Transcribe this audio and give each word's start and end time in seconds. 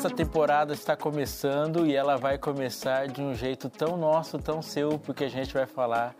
sexta 0.00 0.16
temporada 0.16 0.72
está 0.72 0.96
começando 0.96 1.86
e 1.86 1.94
ela 1.94 2.16
vai 2.16 2.38
começar 2.38 3.06
de 3.06 3.20
um 3.20 3.34
jeito 3.34 3.68
tão 3.68 3.98
nosso, 3.98 4.38
tão 4.38 4.62
seu, 4.62 4.98
porque 4.98 5.24
a 5.24 5.28
gente 5.28 5.52
vai 5.52 5.66
falar 5.66 6.14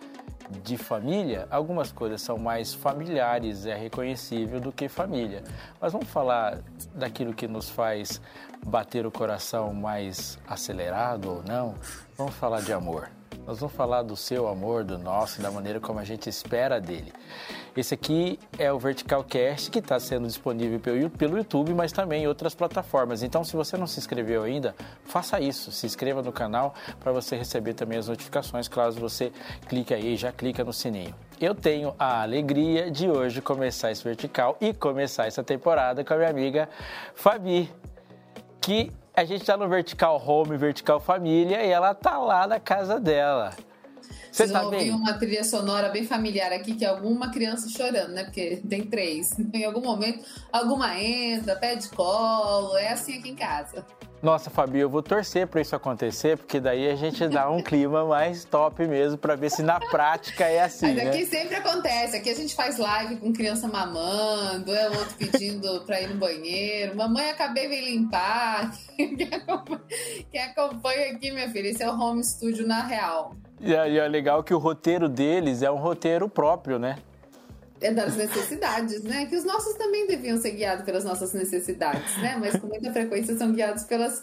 de 0.63 0.76
família. 0.76 1.49
Algumas 1.51 1.90
coisas 1.90 2.21
são 2.21 2.37
mais 2.37 2.74
familiares, 2.74 3.64
é 3.64 3.74
reconhecível 3.74 4.60
do 4.60 4.71
que 4.71 4.87
família. 4.87 5.42
Mas 5.81 5.92
vamos 5.92 6.08
falar 6.08 6.58
daquilo 6.95 7.32
que 7.32 7.49
nos 7.49 7.71
faz 7.71 8.21
bater 8.67 9.06
o 9.06 9.10
coração 9.10 9.72
mais 9.72 10.38
acelerado 10.47 11.37
ou 11.37 11.42
não? 11.42 11.74
Vamos 12.19 12.35
falar 12.35 12.60
de 12.60 12.74
amor. 12.74 13.08
Nós 13.47 13.58
vamos 13.58 13.74
falar 13.74 14.03
do 14.03 14.17
seu 14.17 14.46
amor, 14.46 14.85
do 14.85 14.99
nosso, 14.99 15.42
da 15.42 15.51
maneira 15.51 15.81
como 15.81 15.99
a 15.99 16.05
gente 16.05 16.28
espera 16.28 16.80
dele. 16.80 17.12
Esse 17.77 17.95
aqui 17.95 18.38
é 18.59 18.73
o 18.73 18.78
Vertical 18.78 19.24
Cast 19.24 19.70
que 19.70 19.78
está 19.78 19.98
sendo 19.98 20.27
disponível 20.27 20.80
pelo 20.80 21.37
YouTube, 21.37 21.73
mas 21.73 21.92
também 21.92 22.24
em 22.24 22.27
outras 22.27 22.54
plataformas. 22.54 23.23
Então, 23.23 23.45
se 23.45 23.56
você 23.56 23.77
não 23.77 23.87
se 23.87 23.98
inscreveu 23.98 24.42
ainda, 24.42 24.74
faça 25.04 25.40
isso. 25.40 25.70
Se 25.73 25.87
inscreva 25.87 26.23
no 26.23 26.32
canal 26.32 26.74
para 26.98 27.12
você 27.12 27.37
receber 27.37 27.74
também 27.74 27.98
as 27.98 28.09
notificações. 28.09 28.68
Caso 28.68 29.01
você 29.01 29.32
clique 29.68 29.95
aí, 29.95 30.16
já 30.16 30.32
clica 30.32 30.65
no 30.65 30.73
sininho. 30.73 31.15
Eu 31.40 31.54
tenho 31.54 31.95
a 31.98 32.23
alegria 32.23 32.90
de 32.90 33.09
hoje 33.09 33.40
começar 33.40 33.90
esse 33.90 34.04
vertical 34.04 34.56
e 34.60 34.74
começar 34.74 35.26
essa 35.26 35.42
temporada 35.42 36.04
com 36.04 36.12
a 36.12 36.16
minha 36.16 36.30
amiga 36.30 36.68
Fabi, 37.15 37.73
que 38.60 38.92
a 39.20 39.24
gente 39.24 39.42
está 39.42 39.55
no 39.55 39.69
Vertical 39.69 40.23
Home, 40.27 40.56
Vertical 40.56 40.98
Família, 40.98 41.62
e 41.62 41.69
ela 41.69 41.95
tá 41.95 42.16
lá 42.16 42.47
na 42.47 42.59
casa 42.59 42.98
dela. 42.98 43.51
Você 44.01 44.46
Vocês 44.46 44.51
tá 44.51 44.62
vão 44.62 44.73
ouvir 44.73 44.93
uma 44.93 45.12
trilha 45.12 45.45
sonora 45.45 45.91
bem 45.91 46.06
familiar 46.06 46.51
aqui, 46.52 46.74
que 46.74 46.87
é 46.87 46.88
alguma 46.88 47.30
criança 47.30 47.69
chorando, 47.69 48.12
né? 48.12 48.24
Porque 48.24 48.62
tem 48.66 48.87
três. 48.87 49.38
Em 49.52 49.65
algum 49.65 49.82
momento, 49.82 50.24
alguma 50.51 50.99
entra, 50.99 51.54
pede 51.54 51.88
colo, 51.90 52.74
é 52.79 52.93
assim 52.93 53.18
aqui 53.18 53.29
em 53.29 53.35
casa. 53.35 53.85
Nossa, 54.23 54.51
Fabi, 54.51 54.80
eu 54.80 54.90
vou 54.90 55.02
torcer 55.02 55.46
para 55.46 55.63
isso 55.63 55.74
acontecer, 55.74 56.37
porque 56.37 56.60
daí 56.60 56.90
a 56.90 56.95
gente 56.95 57.26
dá 57.26 57.49
um 57.51 57.63
clima 57.63 58.04
mais 58.04 58.45
top 58.45 58.87
mesmo 58.87 59.16
para 59.16 59.35
ver 59.35 59.51
se 59.51 59.62
na 59.62 59.80
prática 59.80 60.45
é 60.45 60.60
assim. 60.60 60.95
Mas 60.95 61.09
aqui 61.09 61.21
né? 61.21 61.24
sempre 61.24 61.57
acontece. 61.57 62.16
Aqui 62.16 62.29
a 62.29 62.35
gente 62.35 62.54
faz 62.54 62.77
live 62.77 63.16
com 63.16 63.32
criança 63.32 63.66
mamando, 63.66 64.75
é 64.75 64.91
outro 64.91 65.15
pedindo 65.17 65.81
para 65.87 66.03
ir 66.03 66.09
no 66.09 66.17
banheiro. 66.17 66.97
Mamãe, 66.97 67.31
acabei 67.31 67.67
de 67.67 67.81
limpar. 67.81 68.77
Quem 68.97 69.31
acompanha, 69.33 69.81
quem 70.31 70.43
acompanha 70.43 71.12
aqui, 71.12 71.31
minha 71.31 71.49
filha, 71.51 71.69
esse 71.69 71.83
é 71.83 71.91
o 71.91 71.99
home 71.99 72.23
studio 72.23 72.67
na 72.67 72.83
real. 72.83 73.34
E 73.59 73.75
aí 73.75 73.99
é 73.99 74.07
legal 74.07 74.45
que 74.45 74.53
o 74.53 74.59
roteiro 74.59 75.09
deles 75.09 75.62
é 75.62 75.71
um 75.71 75.77
roteiro 75.77 76.29
próprio, 76.29 76.79
né? 76.79 76.99
É 77.81 77.92
das 77.92 78.17
necessidades, 78.17 79.03
né? 79.03 79.27
Que 79.27 79.36
os 79.36 79.45
nossos 79.45 79.75
também 79.75 80.06
deviam 80.06 80.36
ser 80.36 80.53
guiados 80.53 80.84
pelas 80.84 81.05
nossas 81.05 81.33
necessidades, 81.33 82.17
né? 82.19 82.37
Mas 82.39 82.56
com 82.56 82.67
muita 82.67 82.92
frequência 82.92 83.37
são 83.37 83.53
guiados 83.53 83.84
pelas 83.84 84.22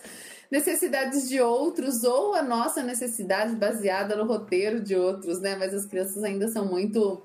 necessidades 0.50 1.28
de 1.28 1.42
outros 1.42 2.04
ou 2.04 2.34
a 2.34 2.42
nossa 2.42 2.82
necessidade 2.84 3.56
baseada 3.56 4.16
no 4.16 4.26
roteiro 4.26 4.82
de 4.82 4.96
outros, 4.96 5.42
né? 5.42 5.56
Mas 5.56 5.74
as 5.74 5.86
crianças 5.86 6.24
ainda 6.24 6.48
são 6.48 6.66
muito 6.66 7.22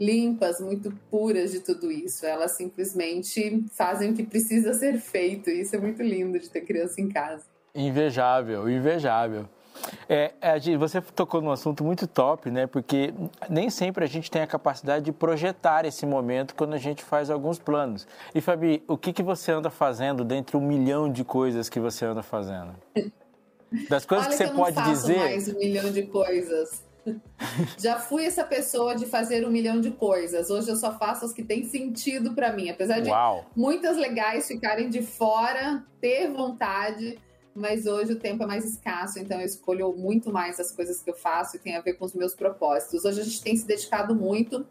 limpas, 0.00 0.60
muito 0.60 0.92
puras 1.10 1.52
de 1.52 1.60
tudo 1.60 1.90
isso. 1.90 2.26
Elas 2.26 2.52
simplesmente 2.52 3.64
fazem 3.72 4.10
o 4.10 4.14
que 4.14 4.22
precisa 4.22 4.74
ser 4.74 4.98
feito. 4.98 5.50
Isso 5.50 5.76
é 5.76 5.78
muito 5.78 6.02
lindo 6.02 6.38
de 6.38 6.48
ter 6.48 6.62
criança 6.62 7.00
em 7.00 7.08
casa. 7.08 7.44
Invejável, 7.74 8.68
invejável. 8.68 9.48
É, 10.08 10.32
você 10.78 11.00
tocou 11.00 11.40
num 11.40 11.50
assunto 11.50 11.82
muito 11.84 12.06
top, 12.06 12.50
né? 12.50 12.66
Porque 12.66 13.12
nem 13.48 13.70
sempre 13.70 14.04
a 14.04 14.08
gente 14.08 14.30
tem 14.30 14.42
a 14.42 14.46
capacidade 14.46 15.04
de 15.04 15.12
projetar 15.12 15.84
esse 15.84 16.06
momento 16.06 16.54
quando 16.54 16.74
a 16.74 16.78
gente 16.78 17.02
faz 17.02 17.30
alguns 17.30 17.58
planos. 17.58 18.06
E 18.34 18.40
Fabi, 18.40 18.82
o 18.86 18.96
que, 18.96 19.12
que 19.12 19.22
você 19.22 19.52
anda 19.52 19.70
fazendo 19.70 20.24
dentre 20.24 20.56
um 20.56 20.60
milhão 20.60 21.10
de 21.10 21.24
coisas 21.24 21.68
que 21.68 21.80
você 21.80 22.04
anda 22.04 22.22
fazendo? 22.22 22.74
Das 23.88 24.04
coisas 24.04 24.26
Olha 24.26 24.36
que 24.36 24.44
você 24.44 24.50
que 24.50 24.56
pode 24.56 24.82
dizer. 24.82 25.18
mais 25.18 25.48
um 25.48 25.58
milhão 25.58 25.90
de 25.90 26.02
coisas. 26.02 26.84
Já 27.78 27.98
fui 27.98 28.24
essa 28.24 28.44
pessoa 28.44 28.94
de 28.94 29.06
fazer 29.06 29.46
um 29.46 29.50
milhão 29.50 29.80
de 29.80 29.90
coisas. 29.90 30.50
Hoje 30.50 30.68
eu 30.68 30.76
só 30.76 30.96
faço 30.96 31.24
as 31.24 31.32
que 31.32 31.42
têm 31.42 31.64
sentido 31.64 32.34
para 32.34 32.52
mim. 32.52 32.70
Apesar 32.70 33.00
de 33.00 33.10
Uau. 33.10 33.46
muitas 33.56 33.96
legais 33.96 34.46
ficarem 34.46 34.88
de 34.88 35.02
fora, 35.02 35.82
ter 36.00 36.30
vontade 36.30 37.18
mas 37.54 37.86
hoje 37.86 38.12
o 38.12 38.18
tempo 38.18 38.42
é 38.42 38.46
mais 38.46 38.64
escasso, 38.64 39.18
então 39.18 39.40
eu 39.40 39.46
escolho 39.46 39.92
muito 39.92 40.32
mais 40.32 40.58
as 40.58 40.72
coisas 40.72 41.02
que 41.02 41.10
eu 41.10 41.14
faço 41.14 41.56
e 41.56 41.58
tem 41.58 41.76
a 41.76 41.80
ver 41.80 41.94
com 41.94 42.04
os 42.04 42.14
meus 42.14 42.34
propósitos. 42.34 43.04
Hoje 43.04 43.20
a 43.20 43.24
gente 43.24 43.42
tem 43.42 43.56
se 43.56 43.66
dedicado 43.66 44.14
muito 44.14 44.66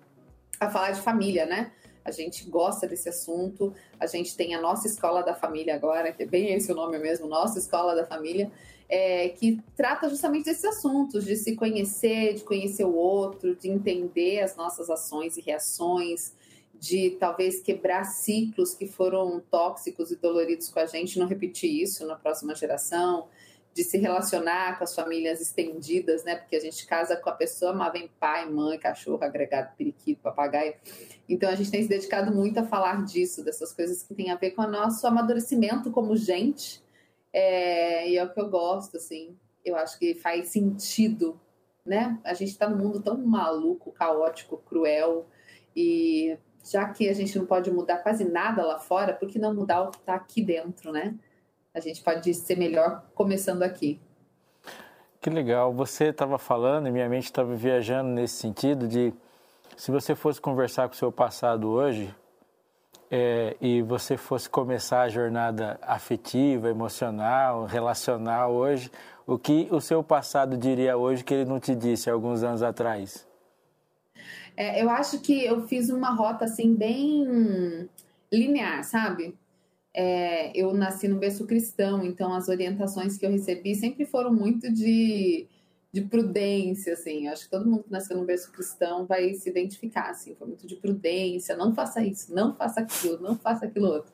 a 0.59 0.69
falar 0.69 0.92
de 0.92 1.02
família, 1.02 1.46
né? 1.46 1.72
A 2.03 2.09
gente 2.09 2.50
gosta 2.50 2.88
desse 2.88 3.08
assunto, 3.09 3.74
a 4.00 4.08
gente 4.08 4.36
tem 4.36 4.56
a 4.56 4.62
nossa 4.62 4.88
escola 4.88 5.22
da 5.22 5.36
família 5.36 5.75
agora, 5.75 6.12
que 6.12 6.24
é 6.24 6.25
bem 6.25 6.53
esse 6.53 6.72
o 6.72 6.75
nome 6.75 6.97
mesmo, 6.97 7.28
nossa 7.28 7.59
escola 7.59 7.96
da 7.96 8.06
família, 8.06 8.52
é, 8.90 9.30
que 9.30 9.62
trata 9.78 10.09
justamente 10.09 10.46
desses 10.46 10.66
assuntos, 10.66 11.24
de 11.24 11.36
se 11.36 11.56
conhecer, 11.56 12.34
de 12.34 12.44
conhecer 12.44 12.84
o 12.84 12.94
outro, 12.94 13.56
de 13.56 13.69
entender 13.69 14.42
as 14.42 14.56
nossas 14.56 14.90
ações 14.90 15.38
e 15.38 15.42
reações, 15.42 16.34
de 16.81 17.12
talvez 17.12 17.62
quebrar 17.62 18.03
ciclos 18.06 18.74
que 18.74 18.88
foram 18.88 19.40
tóxicos 19.52 20.09
e 20.09 20.16
doloridos 20.16 20.68
com 20.68 20.80
a 20.80 20.88
gente, 20.88 21.19
não 21.19 21.28
repetir 21.28 21.72
isso 21.72 22.08
na 22.08 22.16
próxima 22.16 22.56
geração, 22.56 23.28
de 23.72 23.84
se 23.84 24.00
relacionar 24.00 24.80
com 24.80 24.84
as 24.84 24.96
famílias 24.96 25.40
estendidas, 25.40 26.24
né? 26.24 26.36
Porque 26.38 26.56
a 26.56 26.59
gente 26.59 26.88
casa 26.88 27.16
com 27.16 27.30
a 27.30 27.34
pessoa, 27.34 27.72
mas 27.72 27.94
vem 27.94 28.09
pai, 28.19 28.50
mãe, 28.50 28.80
cachorro, 28.80 29.24
agregado, 29.24 29.75
periquito, 29.78 30.24
papagaio. 30.24 30.74
Então 31.30 31.52
a 31.52 31.56
gente 31.56 31.69
tem 31.69 31.84
se 31.84 31.88
dedicado 31.88 32.34
muito 32.34 32.59
a 32.59 32.64
falar 32.64 33.06
disso, 33.06 33.46
dessas 33.46 33.72
coisas 33.72 34.02
que 34.02 34.16
tem 34.16 34.31
a 34.31 34.36
ver 34.36 34.52
com 34.52 34.63
o 34.63 34.68
nosso 34.68 35.06
amadurecimento 35.06 35.92
como 35.92 36.18
gente. 36.18 36.81
É, 37.31 38.09
e 38.09 38.18
é 38.18 38.24
o 38.24 38.34
que 38.34 38.42
eu 38.42 38.50
gosto, 38.50 38.98
assim. 38.98 39.38
Eu 39.63 39.75
acho 39.75 40.00
que 40.00 40.16
faz 40.16 40.50
sentido, 40.50 41.40
né? 41.86 42.19
A 42.24 42.34
gente 42.34 42.50
está 42.50 42.68
num 42.68 42.84
mundo 42.84 43.00
tão 43.03 43.16
maluco, 43.19 43.92
caótico, 43.92 44.58
cruel 44.58 45.28
e 45.75 46.38
já 46.64 46.88
que 46.90 47.10
a 47.10 47.14
gente 47.14 47.38
não 47.38 47.46
pode 47.46 47.72
mudar 47.72 47.98
quase 47.98 48.24
nada 48.24 48.66
lá 48.66 48.80
fora, 48.80 49.14
por 49.14 49.28
que 49.28 49.40
não 49.40 49.54
mudar 49.54 49.82
o 49.82 49.92
que 49.92 49.98
está 49.98 50.16
aqui 50.16 50.42
dentro, 50.42 50.92
né? 50.92 51.16
A 51.74 51.80
gente 51.80 52.02
pode 52.02 52.34
ser 52.34 52.58
melhor 52.58 53.04
começando 53.16 53.64
aqui. 53.64 54.00
Que 55.22 55.30
legal. 55.30 55.72
Você 55.74 56.06
estava 56.06 56.38
falando 56.38 56.88
e 56.88 56.92
minha 56.92 57.08
mente 57.08 57.26
estava 57.26 57.54
viajando 57.56 58.10
nesse 58.10 58.36
sentido 58.36 58.88
de 58.88 59.14
se 59.78 59.92
você 59.92 60.16
fosse 60.16 60.42
conversar 60.42 60.88
com 60.88 60.96
o 60.96 60.98
seu 60.98 61.12
passado 61.12 61.70
hoje 61.70 62.14
é, 63.10 63.56
e 63.62 63.82
você 63.82 64.18
fosse 64.18 64.50
começar 64.50 65.02
a 65.02 65.10
jornada 65.10 65.80
afetiva, 65.82 66.70
emocional, 66.70 67.66
relacional 67.66 68.54
hoje, 68.54 68.92
o 69.26 69.38
que 69.38 69.68
o 69.72 69.80
seu 69.80 70.04
passado 70.04 70.58
diria 70.58 70.98
hoje 70.98 71.24
que 71.24 71.34
ele 71.34 71.46
não 71.46 71.60
te 71.60 71.76
disse 71.76 72.10
alguns 72.10 72.44
anos 72.44 72.64
atrás? 72.64 73.28
É, 74.62 74.80
eu 74.80 74.92
acho 74.92 75.20
que 75.22 75.44
eu 75.44 75.68
fiz 75.68 75.90
uma 75.90 76.14
rota 76.14 76.46
assim 76.46 76.76
bem 76.76 77.90
linear, 78.32 78.84
sabe? 78.84 79.36
É, 79.92 80.56
eu 80.56 80.72
nasci 80.72 81.08
no 81.08 81.18
berço 81.18 81.48
cristão, 81.48 82.06
então 82.06 82.32
as 82.32 82.48
orientações 82.48 83.18
que 83.18 83.26
eu 83.26 83.32
recebi 83.32 83.74
sempre 83.74 84.06
foram 84.06 84.32
muito 84.32 84.72
de, 84.72 85.48
de 85.92 86.02
prudência, 86.02 86.94
assim. 86.94 87.26
Eu 87.26 87.34
acho 87.34 87.46
que 87.46 87.50
todo 87.50 87.68
mundo 87.68 87.86
que 87.86 87.92
nasceu 87.92 88.16
no 88.16 88.24
berço 88.24 88.52
cristão 88.52 89.08
vai 89.08 89.34
se 89.34 89.50
identificar, 89.50 90.12
assim. 90.12 90.36
Foi 90.36 90.48
muito 90.48 90.68
de 90.68 90.76
prudência, 90.76 91.58
não 91.58 91.74
faça 91.74 92.06
isso, 92.06 92.32
não 92.32 92.54
faça 92.54 92.82
aquilo, 92.82 93.20
não 93.20 93.36
faça 93.36 93.66
aquilo 93.66 93.88
outro. 93.88 94.14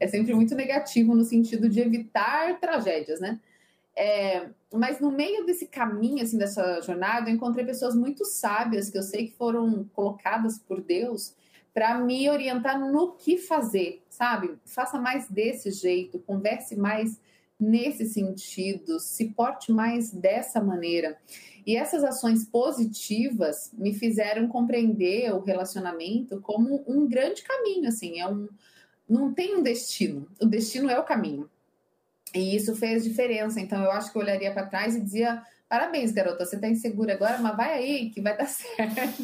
É 0.00 0.08
sempre 0.08 0.34
muito 0.34 0.56
negativo 0.56 1.14
no 1.14 1.22
sentido 1.22 1.68
de 1.68 1.78
evitar 1.78 2.58
tragédias, 2.58 3.20
né? 3.20 3.38
É, 3.96 4.48
mas 4.72 4.98
no 4.98 5.10
meio 5.10 5.46
desse 5.46 5.66
caminho, 5.66 6.22
assim, 6.22 6.36
dessa 6.36 6.80
jornada, 6.80 7.30
eu 7.30 7.34
encontrei 7.34 7.64
pessoas 7.64 7.94
muito 7.94 8.24
sábias 8.24 8.90
que 8.90 8.98
eu 8.98 9.02
sei 9.02 9.28
que 9.28 9.36
foram 9.36 9.84
colocadas 9.92 10.58
por 10.58 10.80
Deus 10.80 11.34
para 11.72 11.98
me 11.98 12.28
orientar 12.28 12.78
no 12.78 13.12
que 13.12 13.36
fazer, 13.36 14.02
sabe? 14.08 14.56
Faça 14.64 14.98
mais 14.98 15.28
desse 15.28 15.70
jeito, 15.70 16.20
converse 16.20 16.76
mais 16.76 17.20
nesse 17.58 18.06
sentido, 18.06 18.98
se 18.98 19.30
porte 19.30 19.72
mais 19.72 20.12
dessa 20.12 20.60
maneira. 20.60 21.18
E 21.66 21.76
essas 21.76 22.04
ações 22.04 22.44
positivas 22.44 23.72
me 23.72 23.94
fizeram 23.94 24.48
compreender 24.48 25.32
o 25.32 25.40
relacionamento 25.40 26.40
como 26.40 26.84
um 26.86 27.08
grande 27.08 27.42
caminho, 27.42 27.88
assim, 27.88 28.20
é 28.20 28.28
um 28.28 28.48
não 29.06 29.34
tem 29.34 29.54
um 29.54 29.62
destino, 29.62 30.26
o 30.40 30.46
destino 30.46 30.88
é 30.88 30.98
o 30.98 31.04
caminho. 31.04 31.50
E 32.34 32.56
isso 32.56 32.74
fez 32.74 33.04
diferença. 33.04 33.60
Então, 33.60 33.82
eu 33.82 33.92
acho 33.92 34.10
que 34.10 34.18
eu 34.18 34.22
olharia 34.22 34.52
para 34.52 34.66
trás 34.66 34.96
e 34.96 35.00
dizia: 35.00 35.42
parabéns, 35.68 36.12
garota, 36.12 36.44
você 36.44 36.56
está 36.56 36.68
insegura 36.68 37.14
agora, 37.14 37.38
mas 37.38 37.56
vai 37.56 37.72
aí 37.74 38.10
que 38.10 38.20
vai 38.20 38.36
dar 38.36 38.46
certo. 38.48 39.22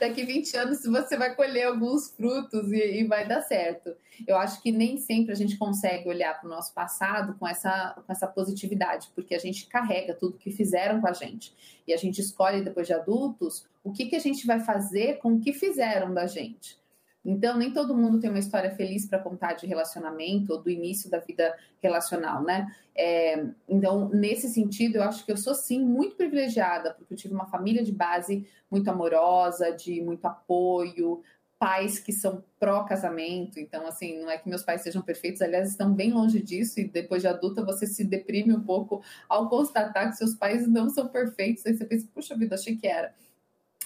Daqui 0.00 0.24
20 0.24 0.56
anos 0.56 0.82
você 0.82 1.16
vai 1.16 1.34
colher 1.34 1.64
alguns 1.64 2.10
frutos 2.10 2.72
e, 2.72 3.00
e, 3.00 3.04
vai 3.04 3.26
dar 3.26 3.42
certo. 3.42 3.94
Eu 4.26 4.36
acho 4.36 4.62
que 4.62 4.70
nem 4.70 4.96
sempre 4.96 5.32
a 5.32 5.36
gente 5.36 5.56
consegue 5.56 6.08
olhar 6.08 6.38
para 6.38 6.46
o 6.46 6.50
nosso 6.50 6.72
passado 6.72 7.34
com 7.38 7.46
essa, 7.46 7.94
com 8.06 8.12
essa 8.12 8.26
positividade, 8.26 9.10
porque 9.14 9.34
a 9.34 9.38
gente 9.38 9.66
carrega 9.66 10.14
tudo 10.14 10.38
que 10.38 10.50
fizeram 10.50 11.00
com 11.00 11.08
a 11.08 11.12
gente. 11.12 11.52
E 11.86 11.92
a 11.92 11.96
gente 11.96 12.20
escolhe, 12.20 12.62
depois 12.62 12.86
de 12.86 12.92
adultos, 12.92 13.66
o 13.82 13.92
que, 13.92 14.06
que 14.06 14.16
a 14.16 14.20
gente 14.20 14.46
vai 14.46 14.60
fazer 14.60 15.18
com 15.18 15.34
o 15.34 15.40
que 15.40 15.52
fizeram 15.52 16.14
da 16.14 16.26
gente. 16.26 16.78
Então, 17.24 17.56
nem 17.56 17.72
todo 17.72 17.96
mundo 17.96 18.20
tem 18.20 18.28
uma 18.28 18.38
história 18.38 18.70
feliz 18.70 19.06
para 19.06 19.18
contar 19.18 19.54
de 19.54 19.66
relacionamento 19.66 20.52
ou 20.52 20.62
do 20.62 20.68
início 20.68 21.08
da 21.08 21.18
vida 21.18 21.56
relacional, 21.82 22.42
né? 22.42 22.70
É, 22.94 23.46
então, 23.68 24.10
nesse 24.10 24.48
sentido, 24.48 24.96
eu 24.96 25.02
acho 25.02 25.24
que 25.24 25.32
eu 25.32 25.36
sou 25.36 25.54
sim 25.54 25.80
muito 25.80 26.16
privilegiada, 26.16 26.92
porque 26.92 27.14
eu 27.14 27.18
tive 27.18 27.34
uma 27.34 27.46
família 27.46 27.82
de 27.82 27.92
base 27.92 28.46
muito 28.70 28.88
amorosa, 28.90 29.72
de 29.72 30.02
muito 30.02 30.26
apoio, 30.26 31.22
pais 31.58 31.98
que 31.98 32.12
são 32.12 32.44
pró-casamento. 32.60 33.58
Então, 33.58 33.86
assim, 33.86 34.20
não 34.20 34.30
é 34.30 34.36
que 34.36 34.48
meus 34.48 34.62
pais 34.62 34.82
sejam 34.82 35.00
perfeitos, 35.00 35.40
aliás, 35.40 35.70
estão 35.70 35.94
bem 35.94 36.12
longe 36.12 36.42
disso, 36.42 36.78
e 36.78 36.84
depois 36.84 37.22
de 37.22 37.28
adulta 37.28 37.64
você 37.64 37.86
se 37.86 38.04
deprime 38.04 38.52
um 38.52 38.60
pouco 38.60 39.02
ao 39.28 39.48
constatar 39.48 40.10
que 40.10 40.18
seus 40.18 40.34
pais 40.34 40.68
não 40.68 40.90
são 40.90 41.08
perfeitos. 41.08 41.64
Aí 41.64 41.74
você 41.74 41.86
pensa, 41.86 42.06
puxa 42.12 42.36
vida, 42.36 42.54
achei 42.54 42.76
que 42.76 42.86
era 42.86 43.14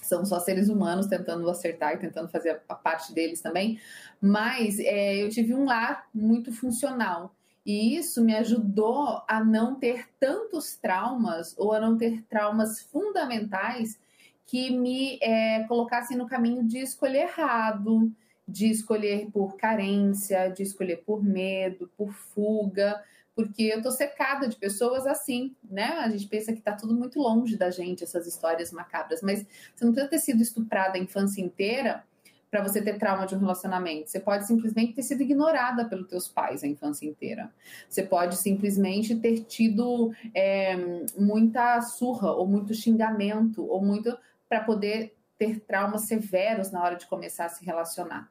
são 0.09 0.25
só 0.25 0.41
seres 0.41 0.69
humanos 0.69 1.07
tentando 1.07 1.49
acertar 1.49 1.95
e 1.95 1.99
tentando 1.99 2.29
fazer 2.29 2.61
a 2.69 2.75
parte 2.75 3.13
deles 3.13 3.41
também. 3.41 3.79
Mas 4.21 4.79
é, 4.81 5.23
eu 5.23 5.29
tive 5.29 5.55
um 5.55 5.65
lar 5.65 6.09
muito 6.15 6.53
funcional. 6.53 7.35
E 7.65 7.97
isso 7.97 8.25
me 8.25 8.35
ajudou 8.35 9.23
a 9.29 9.45
não 9.45 9.75
ter 9.75 10.09
tantos 10.19 10.77
traumas 10.77 11.55
ou 11.59 11.73
a 11.73 11.81
não 11.81 11.99
ter 11.99 12.23
traumas 12.23 12.81
fundamentais 12.81 13.99
que 14.47 14.71
me 14.71 15.19
é, 15.21 15.65
colocassem 15.65 16.17
no 16.17 16.27
caminho 16.27 16.65
de 16.65 16.79
escolher 16.79 17.25
errado, 17.25 18.11
de 18.47 18.71
escolher 18.71 19.29
por 19.31 19.57
carência, 19.57 20.49
de 20.49 20.63
escolher 20.63 21.03
por 21.05 21.23
medo, 21.23 21.91
por 21.97 22.11
fuga 22.11 23.03
porque 23.39 23.63
eu 23.63 23.81
tô 23.81 23.93
cercada 23.93 24.49
de 24.49 24.57
pessoas 24.57 25.07
assim, 25.07 25.55
né? 25.63 25.91
A 26.01 26.09
gente 26.09 26.27
pensa 26.27 26.53
que 26.53 26.61
tá 26.61 26.73
tudo 26.73 26.93
muito 26.93 27.21
longe 27.21 27.57
da 27.57 27.71
gente, 27.71 28.03
essas 28.03 28.27
histórias 28.27 28.73
macabras, 28.73 29.23
mas 29.23 29.47
você 29.77 29.85
não 29.85 29.93
precisa 29.93 30.11
ter 30.11 30.19
sido 30.19 30.43
estuprada 30.43 30.99
a 30.99 31.01
infância 31.01 31.41
inteira 31.41 32.03
para 32.51 32.65
você 32.65 32.83
ter 32.83 32.99
trauma 32.99 33.29
de 33.29 33.37
um 33.37 33.39
relacionamento. 33.39 34.11
Você 34.11 34.19
pode 34.19 34.45
simplesmente 34.45 34.93
ter 34.93 35.05
sido 35.05 35.23
ignorada 35.23 35.85
pelos 35.85 36.09
teus 36.09 36.27
pais 36.27 36.65
a 36.65 36.67
infância 36.67 37.07
inteira. 37.07 37.49
Você 37.89 38.03
pode 38.03 38.37
simplesmente 38.39 39.15
ter 39.15 39.45
tido 39.45 40.13
é, 40.35 40.75
muita 41.17 41.81
surra 41.81 42.33
ou 42.33 42.45
muito 42.45 42.75
xingamento 42.75 43.65
ou 43.65 43.81
muito 43.81 44.19
para 44.49 44.65
poder 44.65 45.17
ter 45.39 45.61
traumas 45.61 46.09
severos 46.09 46.73
na 46.73 46.83
hora 46.83 46.97
de 46.97 47.07
começar 47.07 47.45
a 47.45 47.51
se 47.51 47.65
relacionar. 47.65 48.29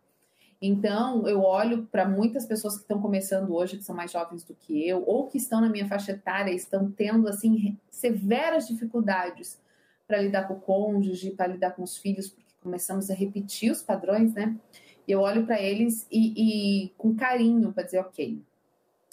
Então, 0.61 1.27
eu 1.27 1.41
olho 1.41 1.87
para 1.91 2.07
muitas 2.07 2.45
pessoas 2.45 2.75
que 2.75 2.81
estão 2.81 2.99
começando 2.99 3.53
hoje, 3.53 3.77
que 3.77 3.83
são 3.83 3.95
mais 3.95 4.11
jovens 4.11 4.43
do 4.43 4.55
que 4.55 4.87
eu, 4.87 5.03
ou 5.05 5.27
que 5.27 5.37
estão 5.37 5.61
na 5.61 5.69
minha 5.69 5.87
faixa 5.87 6.13
etária, 6.13 6.51
estão 6.51 6.91
tendo 6.91 7.27
assim 7.27 7.77
severas 7.89 8.67
dificuldades 8.67 9.59
para 10.07 10.21
lidar 10.21 10.47
com 10.47 10.55
o 10.55 10.59
cônjuge, 10.59 11.31
para 11.31 11.47
lidar 11.47 11.71
com 11.71 11.83
os 11.83 11.97
filhos, 11.97 12.29
porque 12.29 12.53
começamos 12.63 13.11
a 13.11 13.13
repetir 13.13 13.71
os 13.71 13.83
padrões, 13.83 14.33
né? 14.33 14.55
E 15.07 15.11
eu 15.11 15.21
olho 15.21 15.45
para 15.45 15.61
eles 15.61 16.07
e, 16.11 16.85
e 16.85 16.89
com 16.97 17.15
carinho 17.15 17.71
para 17.71 17.83
dizer, 17.83 17.99
ok, 17.99 18.41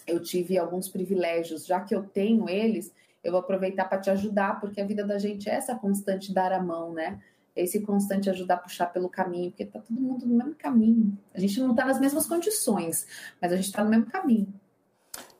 eu 0.07 0.23
tive 0.23 0.59
alguns 0.59 0.89
privilégios, 0.89 1.67
já 1.67 1.81
que 1.81 1.95
eu 1.95 2.03
tenho 2.03 2.49
eles, 2.49 2.93
eu 3.23 3.33
vou 3.33 3.41
aproveitar 3.41 3.87
para 3.87 4.01
te 4.01 4.11
ajudar, 4.11 4.61
porque 4.61 4.81
a 4.81 4.87
vida 4.87 5.05
da 5.05 5.19
gente 5.19 5.49
é 5.49 5.55
essa 5.55 5.75
constante 5.75 6.33
dar 6.33 6.53
a 6.53 6.63
mão, 6.63 6.93
né? 6.93 7.21
Esse 7.55 7.81
constante 7.81 8.29
ajudar 8.29 8.55
a 8.55 8.59
puxar 8.59 8.87
pelo 8.87 9.09
caminho, 9.09 9.51
porque 9.51 9.65
tá 9.65 9.81
todo 9.81 10.01
mundo 10.01 10.27
no 10.27 10.35
mesmo 10.35 10.55
caminho. 10.55 11.17
A 11.33 11.41
gente 11.41 11.61
não 11.61 11.71
está 11.71 11.85
nas 11.85 12.01
mesmas 12.01 12.27
condições, 12.27 13.07
mas 13.41 13.53
a 13.53 13.57
gente 13.57 13.67
está 13.67 13.85
no 13.85 13.91
mesmo 13.91 14.07
caminho. 14.07 14.49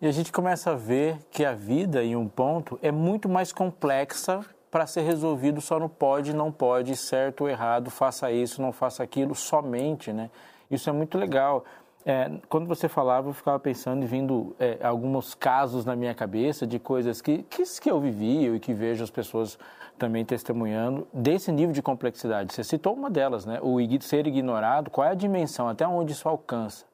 E 0.01 0.07
a 0.07 0.13
gente 0.13 0.31
começa 0.31 0.71
a 0.71 0.75
ver 0.75 1.19
que 1.31 1.45
a 1.45 1.53
vida, 1.53 2.05
em 2.05 2.15
um 2.15 2.29
ponto, 2.29 2.79
é 2.83 2.93
muito 2.93 3.29
mais 3.29 3.53
complexa 3.53 4.45
para 4.71 4.87
ser 4.87 5.03
resolvido 5.03 5.61
só 5.61 5.79
no 5.79 5.89
pode, 5.89 6.35
não 6.35 6.51
pode, 6.51 6.97
certo 6.97 7.43
ou 7.43 7.49
errado, 7.49 7.91
faça 7.91 8.31
isso, 8.31 8.61
não 8.61 8.73
faça 8.73 9.03
aquilo, 9.03 9.35
somente, 9.35 10.13
né? 10.13 10.31
Isso 10.71 10.91
é 10.91 10.93
muito 10.93 11.17
legal. 11.17 11.65
É, 12.05 12.31
quando 12.49 12.67
você 12.67 12.89
falava, 12.89 13.29
eu 13.29 13.33
ficava 13.33 13.59
pensando 13.59 14.03
e 14.03 14.07
vindo 14.07 14.55
é, 14.59 14.79
alguns 14.83 15.35
casos 15.35 15.85
na 15.85 15.97
minha 15.97 16.15
cabeça 16.15 16.67
de 16.67 16.79
coisas 16.79 17.23
que, 17.23 17.45
que, 17.45 17.63
que 17.81 17.91
eu 17.91 17.99
vivi 18.01 18.47
e 18.49 18.61
que 18.61 18.75
vejo 18.75 19.03
as 19.03 19.11
pessoas 19.11 19.59
também 19.99 20.25
testemunhando 20.25 21.07
desse 21.13 21.53
nível 21.53 21.73
de 21.73 21.83
complexidade. 21.83 22.53
Você 22.53 22.65
citou 22.65 22.95
uma 22.95 23.11
delas, 23.11 23.47
né? 23.47 23.59
O 23.63 23.79
ser 24.01 24.27
ignorado, 24.27 24.91
qual 24.91 25.07
é 25.07 25.11
a 25.11 25.15
dimensão, 25.15 25.69
até 25.69 25.87
onde 25.87 26.13
isso 26.13 26.29
alcança? 26.29 26.85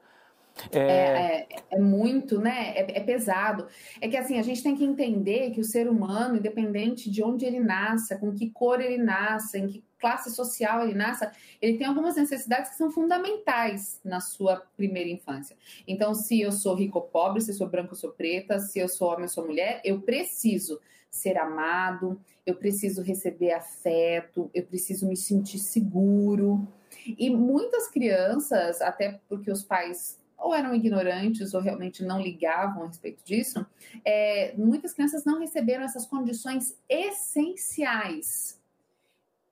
É... 0.72 0.78
É, 0.78 1.46
é, 1.48 1.48
é, 1.70 1.78
muito, 1.78 2.38
né? 2.38 2.72
É, 2.74 2.98
é, 2.98 3.00
pesado. 3.00 3.66
É 4.00 4.08
que 4.08 4.16
assim, 4.16 4.38
a 4.38 4.42
gente 4.42 4.62
tem 4.62 4.76
que 4.76 4.84
entender 4.84 5.50
que 5.50 5.60
o 5.60 5.64
ser 5.64 5.88
humano, 5.88 6.36
independente 6.36 7.10
de 7.10 7.22
onde 7.22 7.44
ele 7.44 7.60
nasça, 7.60 8.18
com 8.18 8.32
que 8.32 8.50
cor 8.50 8.80
ele 8.80 8.98
nasça, 8.98 9.58
em 9.58 9.68
que 9.68 9.84
classe 9.98 10.30
social 10.30 10.82
ele 10.82 10.94
nasça, 10.94 11.30
ele 11.60 11.76
tem 11.76 11.86
algumas 11.86 12.16
necessidades 12.16 12.70
que 12.70 12.76
são 12.76 12.90
fundamentais 12.90 14.00
na 14.04 14.20
sua 14.20 14.62
primeira 14.76 15.10
infância. 15.10 15.56
Então, 15.86 16.14
se 16.14 16.40
eu 16.40 16.50
sou 16.50 16.74
rico 16.74 16.98
ou 16.98 17.04
pobre, 17.04 17.40
se 17.40 17.50
eu 17.50 17.54
sou 17.54 17.68
branco 17.68 17.90
ou 17.90 17.96
sou 17.96 18.10
preta, 18.10 18.58
se 18.58 18.78
eu 18.78 18.88
sou 18.88 19.08
homem 19.08 19.24
ou 19.24 19.28
sou 19.28 19.46
mulher, 19.46 19.80
eu 19.84 20.00
preciso 20.00 20.80
ser 21.10 21.36
amado, 21.36 22.20
eu 22.46 22.54
preciso 22.54 23.02
receber 23.02 23.52
afeto, 23.52 24.50
eu 24.54 24.64
preciso 24.64 25.08
me 25.08 25.16
sentir 25.16 25.58
seguro. 25.58 26.66
E 27.06 27.28
muitas 27.30 27.88
crianças, 27.88 28.80
até 28.80 29.20
porque 29.28 29.50
os 29.50 29.62
pais 29.62 30.18
ou 30.38 30.54
eram 30.54 30.74
ignorantes 30.74 31.52
ou 31.52 31.60
realmente 31.60 32.02
não 32.02 32.20
ligavam 32.20 32.84
a 32.84 32.86
respeito 32.86 33.22
disso, 33.24 33.66
é, 34.04 34.54
muitas 34.56 34.94
crianças 34.94 35.24
não 35.24 35.38
receberam 35.38 35.84
essas 35.84 36.06
condições 36.06 36.78
essenciais 36.88 38.58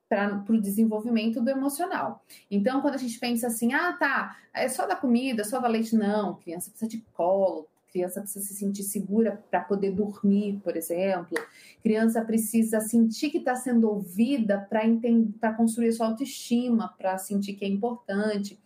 para 0.08 0.43
o 0.49 0.60
desenvolvimento 0.60 1.43
do 1.43 1.50
emocional. 1.50 2.25
Então, 2.50 2.81
quando 2.81 2.94
a 2.94 2.99
gente 2.99 3.19
pensa 3.19 3.49
assim, 3.49 3.75
ah, 3.75 3.93
tá, 3.93 4.38
é 4.55 4.66
só 4.66 4.87
da 4.87 4.96
comida, 4.96 5.44
só 5.44 5.60
da 5.60 5.69
leite, 5.69 5.94
não, 5.94 6.37
criança 6.37 6.70
precisa 6.70 6.90
de 6.90 7.05
colo, 7.12 7.69
criança 7.90 8.20
precisa 8.20 8.44
se 8.44 8.55
sentir 8.55 8.82
segura 8.82 9.43
para 9.50 9.61
poder 9.61 9.93
dormir, 9.93 10.61
por 10.62 10.76
exemplo. 10.76 11.38
Criança 11.82 12.23
precisa 12.25 12.81
sentir 12.81 13.31
que 13.31 13.38
está 13.38 13.55
sendo 13.55 13.88
ouvida 13.88 14.67
para 14.69 15.52
construir 15.55 15.93
sua 15.93 16.06
autoestima, 16.06 16.94
para 16.99 17.17
sentir 17.19 17.55
que 17.55 17.64
é 17.64 17.69
importante. 17.69 18.58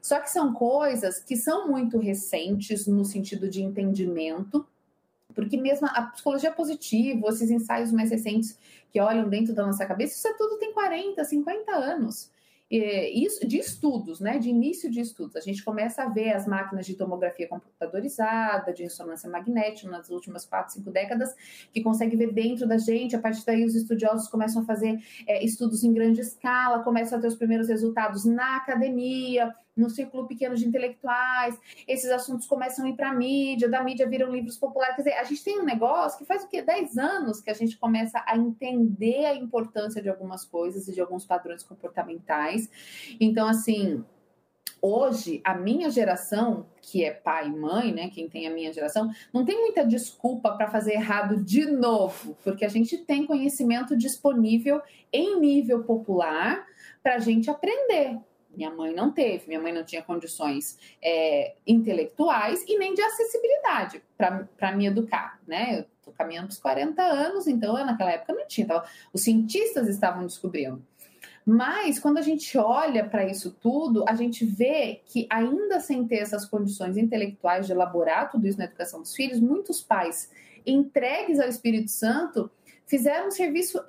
Só 0.00 0.20
que 0.20 0.30
são 0.30 0.52
coisas 0.52 1.20
que 1.20 1.36
são 1.36 1.68
muito 1.68 1.98
recentes 1.98 2.86
no 2.86 3.04
sentido 3.04 3.48
de 3.48 3.62
entendimento, 3.62 4.66
porque 5.34 5.56
mesmo 5.56 5.86
a 5.88 6.02
psicologia 6.02 6.52
positiva, 6.52 7.28
esses 7.28 7.50
ensaios 7.50 7.90
mais 7.90 8.10
recentes 8.10 8.58
que 8.90 9.00
olham 9.00 9.28
dentro 9.28 9.54
da 9.54 9.66
nossa 9.66 9.84
cabeça, 9.86 10.14
isso 10.14 10.28
é 10.28 10.34
tudo 10.34 10.58
tem 10.58 10.72
40, 10.72 11.24
50 11.24 11.72
anos 11.72 12.33
isso 12.78 13.46
de 13.46 13.58
estudos, 13.58 14.20
né, 14.20 14.38
de 14.38 14.48
início 14.48 14.90
de 14.90 15.00
estudos. 15.00 15.36
A 15.36 15.40
gente 15.40 15.64
começa 15.64 16.02
a 16.02 16.08
ver 16.08 16.32
as 16.32 16.46
máquinas 16.46 16.86
de 16.86 16.94
tomografia 16.94 17.46
computadorizada, 17.46 18.72
de 18.72 18.82
ressonância 18.82 19.28
magnética 19.30 19.88
nas 19.90 20.10
últimas 20.10 20.44
quatro, 20.44 20.72
cinco 20.72 20.90
décadas, 20.90 21.34
que 21.72 21.82
consegue 21.82 22.16
ver 22.16 22.32
dentro 22.32 22.66
da 22.66 22.78
gente. 22.78 23.14
A 23.14 23.20
partir 23.20 23.44
daí, 23.44 23.64
os 23.64 23.74
estudiosos 23.74 24.28
começam 24.28 24.62
a 24.62 24.64
fazer 24.64 24.98
é, 25.26 25.44
estudos 25.44 25.84
em 25.84 25.92
grande 25.92 26.20
escala, 26.20 26.82
começam 26.82 27.18
a 27.18 27.20
ter 27.20 27.28
os 27.28 27.36
primeiros 27.36 27.68
resultados 27.68 28.24
na 28.24 28.56
academia, 28.56 29.54
no 29.76 29.90
círculo 29.90 30.26
pequeno 30.26 30.54
de 30.54 30.66
intelectuais, 30.66 31.58
esses 31.86 32.10
assuntos 32.10 32.46
começam 32.46 32.84
a 32.84 32.88
ir 32.88 32.94
para 32.94 33.10
a 33.10 33.14
mídia, 33.14 33.68
da 33.68 33.82
mídia 33.82 34.08
viram 34.08 34.30
livros 34.30 34.56
populares. 34.56 34.96
Quer 34.96 35.02
dizer, 35.02 35.14
a 35.14 35.24
gente 35.24 35.42
tem 35.42 35.60
um 35.60 35.64
negócio 35.64 36.18
que 36.18 36.24
faz 36.24 36.44
o 36.44 36.48
quê? 36.48 36.62
10 36.62 36.96
anos 36.96 37.40
que 37.40 37.50
a 37.50 37.54
gente 37.54 37.76
começa 37.76 38.22
a 38.26 38.36
entender 38.36 39.26
a 39.26 39.34
importância 39.34 40.00
de 40.00 40.08
algumas 40.08 40.44
coisas 40.44 40.86
e 40.88 40.92
de 40.92 41.00
alguns 41.00 41.24
padrões 41.24 41.62
comportamentais. 41.62 42.70
Então, 43.20 43.48
assim, 43.48 44.04
hoje, 44.80 45.40
a 45.42 45.54
minha 45.54 45.90
geração, 45.90 46.66
que 46.80 47.02
é 47.02 47.10
pai 47.10 47.48
e 47.48 47.50
mãe, 47.50 47.92
né, 47.92 48.10
quem 48.10 48.28
tem 48.28 48.46
a 48.46 48.50
minha 48.50 48.72
geração, 48.72 49.10
não 49.32 49.44
tem 49.44 49.58
muita 49.58 49.84
desculpa 49.84 50.52
para 50.52 50.68
fazer 50.68 50.92
errado 50.92 51.42
de 51.42 51.64
novo, 51.64 52.36
porque 52.44 52.64
a 52.64 52.68
gente 52.68 52.98
tem 52.98 53.26
conhecimento 53.26 53.96
disponível 53.96 54.80
em 55.12 55.40
nível 55.40 55.84
popular 55.84 56.66
para 57.02 57.16
a 57.16 57.18
gente 57.18 57.50
aprender. 57.50 58.18
Minha 58.56 58.70
mãe 58.70 58.94
não 58.94 59.10
teve, 59.10 59.46
minha 59.46 59.60
mãe 59.60 59.72
não 59.72 59.84
tinha 59.84 60.02
condições 60.02 60.78
é, 61.02 61.54
intelectuais 61.66 62.64
e 62.66 62.78
nem 62.78 62.94
de 62.94 63.02
acessibilidade 63.02 64.02
para 64.16 64.72
me 64.76 64.86
educar, 64.86 65.40
né? 65.46 65.80
Eu 65.80 65.84
tô 66.04 66.12
caminhando 66.12 66.48
os 66.48 66.58
40 66.58 67.02
anos, 67.02 67.46
então 67.46 67.78
eu, 67.78 67.84
naquela 67.84 68.12
época 68.12 68.32
não 68.32 68.46
tinha. 68.46 68.64
Então, 68.64 68.82
os 69.12 69.22
cientistas 69.22 69.88
estavam 69.88 70.26
descobrindo. 70.26 70.82
Mas 71.46 71.98
quando 71.98 72.16
a 72.16 72.22
gente 72.22 72.56
olha 72.56 73.04
para 73.04 73.26
isso 73.26 73.50
tudo, 73.60 74.04
a 74.08 74.14
gente 74.14 74.46
vê 74.46 75.02
que 75.04 75.26
ainda 75.28 75.78
sem 75.78 76.06
ter 76.06 76.16
essas 76.16 76.46
condições 76.46 76.96
intelectuais 76.96 77.66
de 77.66 77.72
elaborar 77.72 78.30
tudo 78.30 78.46
isso 78.46 78.56
na 78.58 78.64
educação 78.64 79.00
dos 79.00 79.14
filhos, 79.14 79.38
muitos 79.40 79.82
pais 79.82 80.30
entregues 80.64 81.38
ao 81.38 81.48
Espírito 81.48 81.90
Santo 81.90 82.50
fizeram 82.86 83.28
um 83.28 83.30
serviço 83.30 83.82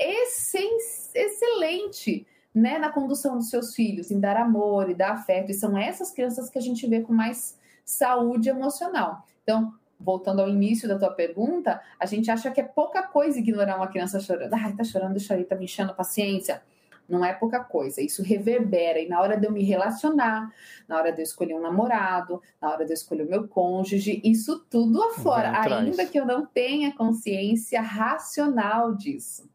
excelente 1.16 2.28
né, 2.56 2.80
na 2.80 2.90
condução 2.90 3.38
dos 3.38 3.50
seus 3.50 3.76
filhos, 3.76 4.10
em 4.10 4.20
dar 4.20 4.38
amor 4.38 4.90
e 4.90 4.96
dar 4.96 5.12
afeto. 5.12 5.52
E 5.52 5.54
são 5.54 5.78
essas 5.78 6.12
crianças 6.12 6.50
que 6.50 6.58
a 6.58 6.62
gente 6.62 6.88
vê 6.88 7.02
com 7.02 7.12
mais 7.12 7.60
saúde 7.84 8.48
emocional. 8.48 9.28
Então, 9.44 9.74
voltando 10.00 10.42
ao 10.42 10.48
início 10.48 10.88
da 10.88 10.98
tua 10.98 11.12
pergunta, 11.12 11.82
a 12.00 12.06
gente 12.06 12.32
acha 12.32 12.50
que 12.50 12.62
é 12.62 12.64
pouca 12.64 13.04
coisa 13.04 13.40
ignorar 13.40 13.76
uma 13.76 13.88
criança 13.88 14.22
chorando. 14.22 14.54
Ai, 14.54 14.74
tá 14.74 14.86
chorando, 14.86 15.12
deixa 15.12 15.34
aí, 15.34 15.44
tá 15.44 15.56
me 15.56 15.66
enchendo 15.66 15.92
a 15.92 15.96
paciência. 15.96 16.64
não 17.08 17.24
é 17.24 17.34
pouca 17.34 17.60
coisa. 17.60 18.02
Isso 18.02 18.24
reverbera 18.24 19.00
e 19.00 19.08
na 19.08 19.22
hora 19.22 19.38
de 19.38 19.46
eu 19.46 19.52
me 19.52 19.64
relacionar, 19.64 20.50
na 20.88 20.98
hora 20.98 21.12
de 21.12 21.22
eu 21.22 21.24
escolher 21.24 21.56
um 21.56 21.62
namorado, 21.62 22.42
na 22.62 22.72
hora 22.72 22.86
de 22.86 22.92
eu 22.92 22.96
escolher 22.96 23.24
o 23.24 23.30
meu 23.30 23.48
cônjuge, 23.48 24.22
isso 24.24 24.66
tudo 24.70 25.04
afora, 25.04 25.52
ainda 25.62 26.06
que 26.06 26.18
eu 26.18 26.26
não 26.26 26.46
tenha 26.46 26.96
consciência 26.96 27.82
racional 27.82 28.96
disso. 28.96 29.48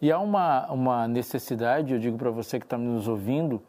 E 0.00 0.10
há 0.10 0.18
uma, 0.18 0.70
uma 0.70 1.08
necessidade, 1.08 1.92
eu 1.92 1.98
digo 1.98 2.18
para 2.18 2.30
você 2.30 2.58
que 2.58 2.66
está 2.66 2.76
nos 2.78 3.08
ouvindo, 3.08 3.62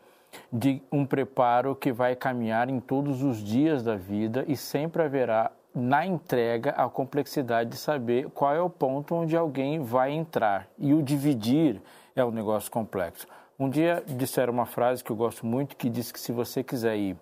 de 0.52 0.82
um 0.92 1.06
preparo 1.06 1.76
que 1.76 1.92
vai 1.92 2.16
caminhar 2.16 2.70
em 2.70 2.80
todos 2.80 3.22
os 3.22 3.38
dias 3.38 3.84
da 3.84 3.96
vida 3.96 4.46
e 4.48 4.56
sempre 4.56 5.04
haverá 5.04 5.52
na 5.74 6.06
entrega 6.06 6.72
a 6.72 6.90
complexidade 6.90 7.72
de 7.72 7.78
saber 7.78 8.30
qual 8.32 8.54
é 8.54 8.62
o 8.62 8.70
ponto 8.70 9.16
onde 9.16 9.36
alguém 9.36 9.82
vai 9.82 10.12
entrar. 10.12 10.68
E 10.78 10.94
o 10.94 11.02
dividir 11.02 11.82
é 12.16 12.24
um 12.24 12.32
negócio 12.32 12.70
complexo. 12.70 13.26
Um 13.58 13.70
dia 13.70 14.04
disseram 14.06 14.52
uma 14.52 14.66
frase 14.66 15.04
que 15.04 15.12
eu 15.12 15.16
gosto 15.16 15.46
muito 15.46 15.76
que 15.76 15.90
diz 15.90 16.12
que 16.12 16.20
se 16.20 16.32
você 16.32 16.64
quiser 16.64 16.98
ir 16.98 17.18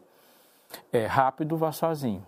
é, 0.92 1.06
rápido, 1.06 1.58
vá 1.58 1.72
sozinho. 1.72 2.26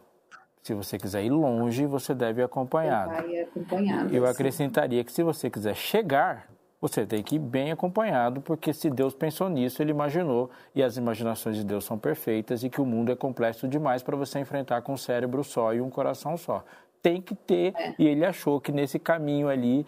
Se 0.62 0.74
você 0.74 0.98
quiser 0.98 1.24
ir 1.24 1.32
longe, 1.32 1.86
você 1.86 2.14
deve 2.14 2.42
ir 2.42 2.46
acompanhado. 2.46 3.14
Acompanhado. 3.14 4.16
Eu 4.16 4.28
acrescentaria 4.28 5.04
que 5.04 5.12
se 5.12 5.24
você 5.24 5.50
quiser 5.50 5.76
chegar, 5.76 6.48
você 6.80 7.06
tem 7.06 7.24
que 7.24 7.36
ir 7.36 7.40
bem 7.40 7.72
acompanhado, 7.72 8.42
porque 8.42 8.72
se 8.74 8.90
Deus 8.90 9.14
pensou 9.14 9.50
nisso, 9.50 9.82
ele 9.82 9.92
imaginou, 9.92 10.50
e 10.76 10.84
as 10.84 10.98
imaginações 10.98 11.56
de 11.56 11.64
Deus 11.64 11.84
são 11.86 11.98
perfeitas, 11.98 12.64
e 12.64 12.70
que 12.70 12.82
o 12.82 12.86
mundo 12.86 13.12
é 13.12 13.16
complexo 13.16 13.68
demais 13.68 14.04
para 14.04 14.16
você 14.16 14.40
enfrentar 14.40 14.82
com 14.82 14.94
um 14.94 14.98
cérebro 14.98 15.44
só 15.44 15.74
e 15.74 15.82
um 15.82 15.90
coração 15.90 16.38
só. 16.38 16.64
Tem 17.02 17.22
que 17.22 17.34
ter, 17.34 17.74
é. 17.76 17.96
e 17.98 18.08
ele 18.08 18.24
achou 18.24 18.60
que 18.60 18.72
nesse 18.72 19.00
caminho 19.00 19.48
ali, 19.48 19.86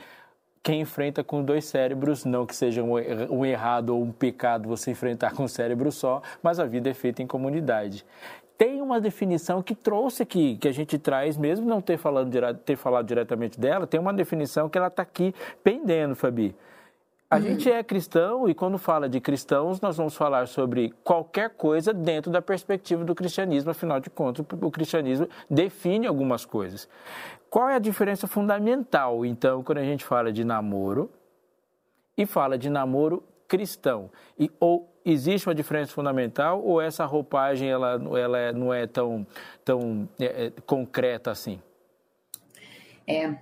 quem 0.63 0.81
enfrenta 0.81 1.23
com 1.23 1.43
dois 1.43 1.65
cérebros, 1.65 2.25
não 2.25 2.45
que 2.45 2.55
seja 2.55 2.81
um 2.81 3.45
errado 3.45 3.89
ou 3.89 4.01
um 4.01 4.11
pecado 4.11 4.69
você 4.69 4.91
enfrentar 4.91 5.33
com 5.33 5.43
um 5.43 5.47
cérebro 5.47 5.91
só, 5.91 6.21
mas 6.41 6.59
a 6.59 6.65
vida 6.65 6.89
é 6.89 6.93
feita 6.93 7.21
em 7.21 7.27
comunidade 7.27 8.05
tem 8.57 8.81
uma 8.81 9.01
definição 9.01 9.61
que 9.61 9.75
trouxe 9.75 10.23
aqui, 10.23 10.57
que 10.57 10.67
a 10.67 10.71
gente 10.71 10.97
traz, 10.97 11.37
mesmo 11.37 11.67
não 11.67 11.81
ter, 11.81 11.97
falando, 11.97 12.31
ter 12.59 12.75
falado 12.75 13.05
diretamente 13.05 13.59
dela, 13.59 13.87
tem 13.87 13.99
uma 13.99 14.13
definição 14.13 14.69
que 14.69 14.77
ela 14.77 14.87
está 14.87 15.01
aqui 15.01 15.33
pendendo, 15.63 16.15
Fabi. 16.15 16.55
A 17.33 17.37
uhum. 17.37 17.41
gente 17.41 17.71
é 17.71 17.83
cristão 17.83 18.47
e 18.47 18.53
quando 18.53 18.77
fala 18.77 19.09
de 19.09 19.19
cristãos, 19.19 19.81
nós 19.81 19.97
vamos 19.97 20.15
falar 20.15 20.47
sobre 20.47 20.93
qualquer 21.03 21.49
coisa 21.49 21.91
dentro 21.91 22.31
da 22.31 22.43
perspectiva 22.43 23.03
do 23.03 23.15
cristianismo, 23.15 23.71
afinal 23.71 23.99
de 23.99 24.09
contas, 24.11 24.45
o 24.61 24.69
cristianismo 24.69 25.27
define 25.49 26.05
algumas 26.05 26.45
coisas. 26.45 26.87
Qual 27.49 27.67
é 27.67 27.75
a 27.75 27.79
diferença 27.79 28.27
fundamental, 28.27 29.25
então, 29.25 29.63
quando 29.63 29.79
a 29.79 29.83
gente 29.83 30.05
fala 30.05 30.31
de 30.31 30.43
namoro 30.43 31.09
e 32.15 32.23
fala 32.25 32.55
de 32.55 32.69
namoro 32.69 33.23
cristão? 33.47 34.11
E, 34.39 34.51
ou 34.59 34.92
existe 35.05 35.47
uma 35.47 35.55
diferença 35.55 35.91
fundamental 35.91 36.63
ou 36.63 36.81
essa 36.81 37.05
roupagem 37.05 37.69
ela, 37.69 38.01
ela 38.17 38.37
é, 38.37 38.53
não 38.53 38.73
é 38.73 38.87
tão, 38.87 39.25
tão 39.63 40.07
é, 40.19 40.45
é, 40.45 40.51
concreta 40.65 41.31
assim? 41.31 41.59
É, 43.05 43.35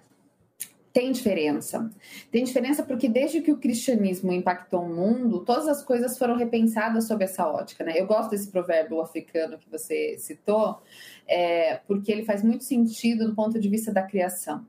tem 0.94 1.12
diferença. 1.12 1.90
Tem 2.30 2.44
diferença 2.44 2.84
porque 2.84 3.08
desde 3.08 3.42
que 3.42 3.52
o 3.52 3.58
cristianismo 3.58 4.34
impactou 4.34 4.82
o 4.82 4.90
mundo, 4.90 5.40
todas 5.40 5.68
as 5.68 5.84
coisas 5.84 6.18
foram 6.18 6.36
repensadas 6.36 7.08
sob 7.08 7.24
essa 7.24 7.48
ótica. 7.48 7.84
Né? 7.84 7.94
Eu 7.96 8.06
gosto 8.06 8.32
desse 8.32 8.50
provérbio 8.50 9.00
africano 9.00 9.58
que 9.58 9.70
você 9.70 10.18
citou, 10.18 10.82
é, 11.28 11.78
porque 11.88 12.12
ele 12.12 12.26
faz 12.26 12.44
muito 12.44 12.64
sentido 12.66 13.28
do 13.28 13.36
ponto 13.36 13.60
de 13.60 13.70
vista 13.70 13.92
da 13.92 14.04
criação. 14.04 14.66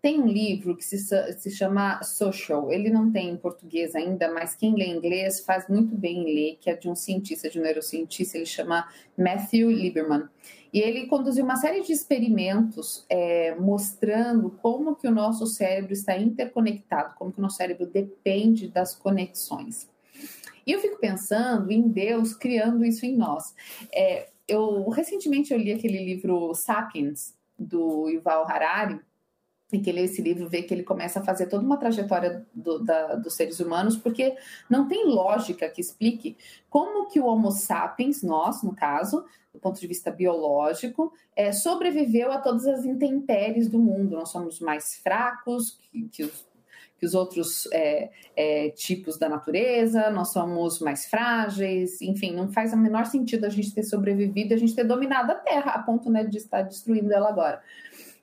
Tem 0.00 0.20
um 0.20 0.26
livro 0.26 0.76
que 0.76 0.84
se, 0.84 0.98
se 0.98 1.50
chama 1.50 2.00
Social, 2.04 2.70
ele 2.70 2.88
não 2.88 3.10
tem 3.10 3.30
em 3.30 3.36
português 3.36 3.96
ainda, 3.96 4.32
mas 4.32 4.54
quem 4.54 4.76
lê 4.76 4.86
inglês 4.86 5.40
faz 5.40 5.68
muito 5.68 5.96
bem 5.96 6.18
em 6.18 6.34
ler, 6.34 6.58
que 6.60 6.70
é 6.70 6.76
de 6.76 6.88
um 6.88 6.94
cientista, 6.94 7.50
de 7.50 7.58
um 7.58 7.62
neurocientista, 7.62 8.36
ele 8.36 8.46
chama 8.46 8.88
Matthew 9.16 9.70
Lieberman. 9.70 10.28
E 10.72 10.80
ele 10.80 11.06
conduziu 11.06 11.44
uma 11.44 11.56
série 11.56 11.82
de 11.82 11.92
experimentos 11.92 13.04
é, 13.08 13.54
mostrando 13.56 14.50
como 14.62 14.94
que 14.94 15.08
o 15.08 15.10
nosso 15.10 15.46
cérebro 15.46 15.92
está 15.92 16.16
interconectado, 16.16 17.14
como 17.16 17.32
que 17.32 17.38
o 17.38 17.42
nosso 17.42 17.56
cérebro 17.56 17.86
depende 17.86 18.68
das 18.68 18.94
conexões. 18.94 19.88
E 20.66 20.72
eu 20.72 20.80
fico 20.80 20.98
pensando 21.00 21.72
em 21.72 21.88
Deus 21.88 22.34
criando 22.34 22.84
isso 22.84 23.06
em 23.06 23.16
nós. 23.16 23.54
É, 23.92 24.28
eu 24.46 24.88
recentemente 24.90 25.52
eu 25.52 25.58
li 25.58 25.72
aquele 25.72 26.04
livro 26.04 26.54
Sapiens 26.54 27.34
do 27.58 28.08
Yuval 28.08 28.46
Harari 28.46 29.00
e 29.72 29.78
que 29.78 29.92
lê 29.92 30.02
esse 30.02 30.22
livro 30.22 30.48
vê 30.48 30.62
que 30.62 30.72
ele 30.72 30.82
começa 30.82 31.20
a 31.20 31.24
fazer 31.24 31.46
toda 31.46 31.64
uma 31.64 31.76
trajetória 31.76 32.46
do, 32.54 32.78
da, 32.82 33.16
dos 33.16 33.34
seres 33.34 33.60
humanos, 33.60 33.96
porque 33.96 34.36
não 34.68 34.88
tem 34.88 35.06
lógica 35.06 35.68
que 35.68 35.80
explique 35.80 36.36
como 36.70 37.08
que 37.08 37.20
o 37.20 37.26
Homo 37.26 37.50
sapiens, 37.50 38.22
nós, 38.22 38.62
no 38.62 38.74
caso, 38.74 39.24
do 39.52 39.58
ponto 39.58 39.78
de 39.80 39.86
vista 39.86 40.10
biológico, 40.10 41.12
é, 41.36 41.52
sobreviveu 41.52 42.32
a 42.32 42.38
todas 42.38 42.66
as 42.66 42.84
intempéries 42.84 43.68
do 43.68 43.78
mundo. 43.78 44.16
Nós 44.16 44.30
somos 44.30 44.60
mais 44.60 44.96
fracos 44.96 45.78
que, 45.92 46.08
que 46.08 46.24
os 46.24 46.48
que 46.98 47.06
os 47.06 47.14
outros 47.14 47.68
é, 47.72 48.10
é, 48.34 48.70
tipos 48.70 49.16
da 49.16 49.28
natureza, 49.28 50.10
nós 50.10 50.32
somos 50.32 50.80
mais 50.80 51.06
frágeis, 51.06 52.02
enfim, 52.02 52.34
não 52.34 52.48
faz 52.48 52.72
o 52.72 52.76
menor 52.76 53.06
sentido 53.06 53.44
a 53.46 53.48
gente 53.48 53.72
ter 53.72 53.84
sobrevivido, 53.84 54.52
a 54.52 54.56
gente 54.56 54.74
ter 54.74 54.84
dominado 54.84 55.30
a 55.30 55.36
Terra 55.36 55.72
a 55.72 55.82
ponto 55.82 56.10
né, 56.10 56.24
de 56.24 56.36
estar 56.36 56.62
destruindo 56.62 57.12
ela 57.12 57.28
agora. 57.28 57.62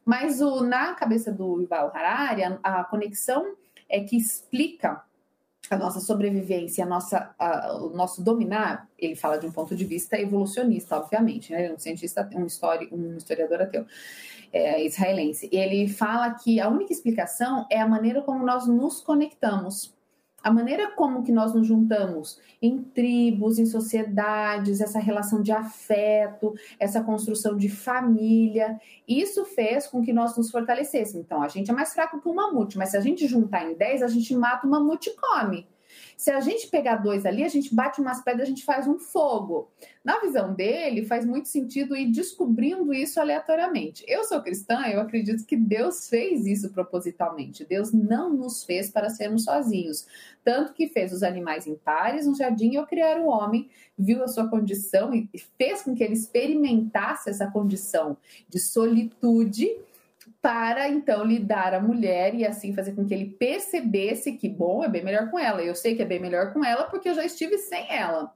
Mas 0.06 0.40
o, 0.40 0.62
na 0.62 0.94
cabeça 0.94 1.32
do 1.32 1.60
Yuval 1.62 1.92
Harari, 1.94 2.44
a, 2.44 2.60
a 2.62 2.84
conexão 2.84 3.56
é 3.90 4.02
que 4.02 4.16
explica 4.16 5.04
a 5.70 5.76
nossa 5.76 6.00
sobrevivência, 6.00 6.84
a 6.84 6.88
nossa, 6.88 7.34
a, 7.40 7.76
o 7.78 7.90
nosso 7.90 8.22
dominar, 8.24 8.88
ele 9.00 9.16
fala 9.16 9.38
de 9.38 9.48
um 9.48 9.52
ponto 9.52 9.76
de 9.76 9.84
vista 9.84 10.16
evolucionista, 10.20 10.96
obviamente, 10.96 11.52
né? 11.52 11.62
Ele 11.64 11.72
é 11.72 11.74
um 11.74 11.80
cientista, 11.80 12.30
um, 12.36 12.46
histori, 12.46 12.88
um 12.92 13.18
historiador 13.18 13.64
ateu 13.64 13.84
é, 14.54 14.86
israelense. 14.86 15.50
Ele 15.52 15.88
fala 15.88 16.36
que 16.36 16.60
a 16.60 16.70
única 16.70 16.94
explicação 16.94 17.66
é 17.72 17.80
a 17.82 17.88
maneira 17.88 18.22
como 18.22 18.46
nós 18.46 18.68
nos 18.68 19.02
conectamos 19.02 19.95
a 20.46 20.52
maneira 20.52 20.92
como 20.92 21.24
que 21.24 21.32
nós 21.32 21.56
nos 21.56 21.66
juntamos 21.66 22.40
em 22.62 22.78
tribos, 22.78 23.58
em 23.58 23.66
sociedades, 23.66 24.80
essa 24.80 25.00
relação 25.00 25.42
de 25.42 25.52
afeto, 25.52 26.54
essa 26.80 27.02
construção 27.02 27.58
de 27.58 27.68
família, 27.68 28.80
isso 29.08 29.44
fez 29.44 29.88
com 29.88 30.04
que 30.04 30.14
nós 30.14 30.38
nos 30.38 30.52
fortalecêssemos. 30.52 31.25
Então, 31.25 31.42
a 31.42 31.48
gente 31.48 31.72
é 31.72 31.74
mais 31.74 31.94
fraco 31.96 32.22
que 32.22 32.30
um 32.30 32.36
mamute, 32.36 32.78
mas 32.78 32.92
se 32.92 32.98
a 32.98 33.02
gente 33.02 33.25
juntar 33.25 33.66
em 33.66 33.74
10, 33.74 34.04
a 34.04 34.08
gente 34.08 34.36
mata 34.36 34.68
o 34.68 34.70
mamute 34.70 35.10
e 35.10 35.16
come. 35.16 35.68
Se 36.17 36.31
a 36.31 36.39
gente 36.39 36.67
pegar 36.67 36.98
dois 36.98 37.25
ali, 37.25 37.43
a 37.43 37.50
gente 37.50 37.75
bate 37.75 38.00
umas 38.00 38.24
pedras, 38.24 38.43
a 38.43 38.50
gente 38.50 38.63
faz 38.63 38.88
um 38.88 38.98
fogo. 38.98 39.69
Na 40.03 40.19
visão 40.19 40.53
dele, 40.53 41.05
faz 41.05 41.25
muito 41.25 41.50
sentido 41.50 41.95
ir 41.95 42.12
descobrindo 42.12 42.93
isso 42.93 43.19
aleatoriamente. 43.19 44.03
Eu 44.07 44.24
sou 44.24 44.41
cristã, 44.41 44.86
eu 44.88 45.01
acredito 45.01 45.45
que 45.45 45.57
Deus 45.57 46.07
fez 46.07 46.45
isso 46.45 46.72
propositalmente. 46.72 47.65
Deus 47.65 47.91
não 47.91 48.34
nos 48.34 48.63
fez 48.63 48.89
para 48.89 49.10
sermos 49.10 49.43
sozinhos. 49.43 50.07
Tanto 50.43 50.74
que 50.74 50.88
fez 50.88 51.12
os 51.12 51.22
animais 51.22 51.67
em 51.67 51.75
pares 51.75 52.25
no 52.25 52.36
jardim 52.36 52.77
ao 52.77 52.88
criar 52.88 53.19
o 53.19 53.27
homem, 53.27 53.69
viu 53.98 54.24
a 54.24 54.27
sua 54.27 54.48
condição 54.48 55.13
e 55.13 55.29
fez 55.57 55.81
com 55.81 55.93
que 55.93 56.03
ele 56.03 56.13
experimentasse 56.13 57.29
essa 57.29 57.48
condição 57.51 58.15
de 58.48 58.60
solitude 58.60 59.75
para 60.41 60.89
então 60.89 61.24
lidar 61.24 61.74
a 61.74 61.79
mulher 61.79 62.36
e 62.36 62.46
assim 62.46 62.74
fazer 62.74 62.94
com 62.94 63.05
que 63.05 63.13
ele 63.13 63.32
percebesse 63.32 64.34
que, 64.34 64.50
bom, 64.50 64.84
é 64.84 64.89
bem 64.89 65.03
melhor 65.03 65.32
com 65.32 65.39
ela. 65.39 65.63
Eu 65.63 65.75
sei 65.75 65.96
que 65.96 66.01
é 66.01 66.05
bem 66.05 66.20
melhor 66.20 66.53
com 66.53 66.63
ela 66.63 66.84
porque 66.86 67.10
eu 67.10 67.15
já 67.15 67.25
estive 67.25 67.58
sem 67.58 67.91
ela. 67.91 68.35